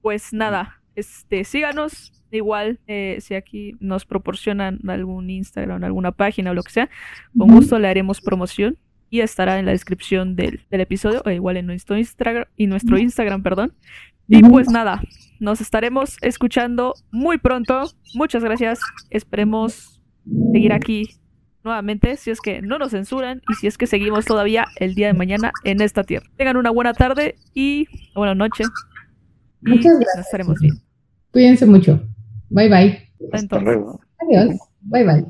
Pues 0.02 0.34
nada, 0.34 0.82
este, 0.94 1.44
síganos. 1.44 2.12
Igual, 2.30 2.80
eh, 2.86 3.16
si 3.20 3.34
aquí 3.34 3.76
nos 3.80 4.04
proporcionan 4.04 4.80
algún 4.86 5.30
Instagram, 5.30 5.82
alguna 5.84 6.12
página 6.12 6.50
o 6.50 6.54
lo 6.54 6.64
que 6.64 6.72
sea, 6.72 6.90
con 7.34 7.48
gusto 7.48 7.78
le 7.78 7.88
haremos 7.88 8.20
promoción 8.20 8.76
y 9.08 9.20
estará 9.20 9.58
en 9.58 9.64
la 9.64 9.72
descripción 9.72 10.36
del, 10.36 10.60
episodio, 10.70 11.22
o 11.24 11.30
igual 11.30 11.56
en 11.56 11.66
nuestro 11.66 11.96
Instagram, 11.96 12.44
y 12.56 12.66
nuestro 12.66 12.98
Instagram, 12.98 13.42
perdón. 13.42 13.72
Y 14.28 14.42
pues 14.42 14.68
nada, 14.68 15.02
nos 15.40 15.60
estaremos 15.60 16.16
escuchando 16.22 16.94
muy 17.10 17.38
pronto. 17.38 17.90
Muchas 18.14 18.42
gracias. 18.42 18.80
Esperemos 19.10 20.00
seguir 20.52 20.72
aquí 20.72 21.20
nuevamente 21.62 22.16
si 22.16 22.30
es 22.30 22.40
que 22.40 22.62
no 22.62 22.78
nos 22.78 22.90
censuran 22.90 23.42
y 23.50 23.54
si 23.54 23.66
es 23.66 23.78
que 23.78 23.86
seguimos 23.86 24.24
todavía 24.24 24.66
el 24.76 24.94
día 24.94 25.08
de 25.08 25.14
mañana 25.14 25.50
en 25.64 25.80
esta 25.80 26.04
tierra. 26.04 26.26
Tengan 26.36 26.56
una 26.56 26.70
buena 26.70 26.92
tarde 26.92 27.36
y 27.54 27.86
buena 28.14 28.34
noche. 28.34 28.64
Muchas 29.62 29.94
gracias. 29.98 30.16
Nos 30.16 30.26
estaremos 30.26 30.60
bien. 30.60 30.74
Cuídense 31.32 31.66
mucho. 31.66 32.00
Bye 32.50 32.68
bye. 32.68 33.12
Hasta 33.32 33.60
luego. 33.60 34.00
Adiós. 34.18 34.58
Bye 34.82 35.04
bye. 35.04 35.22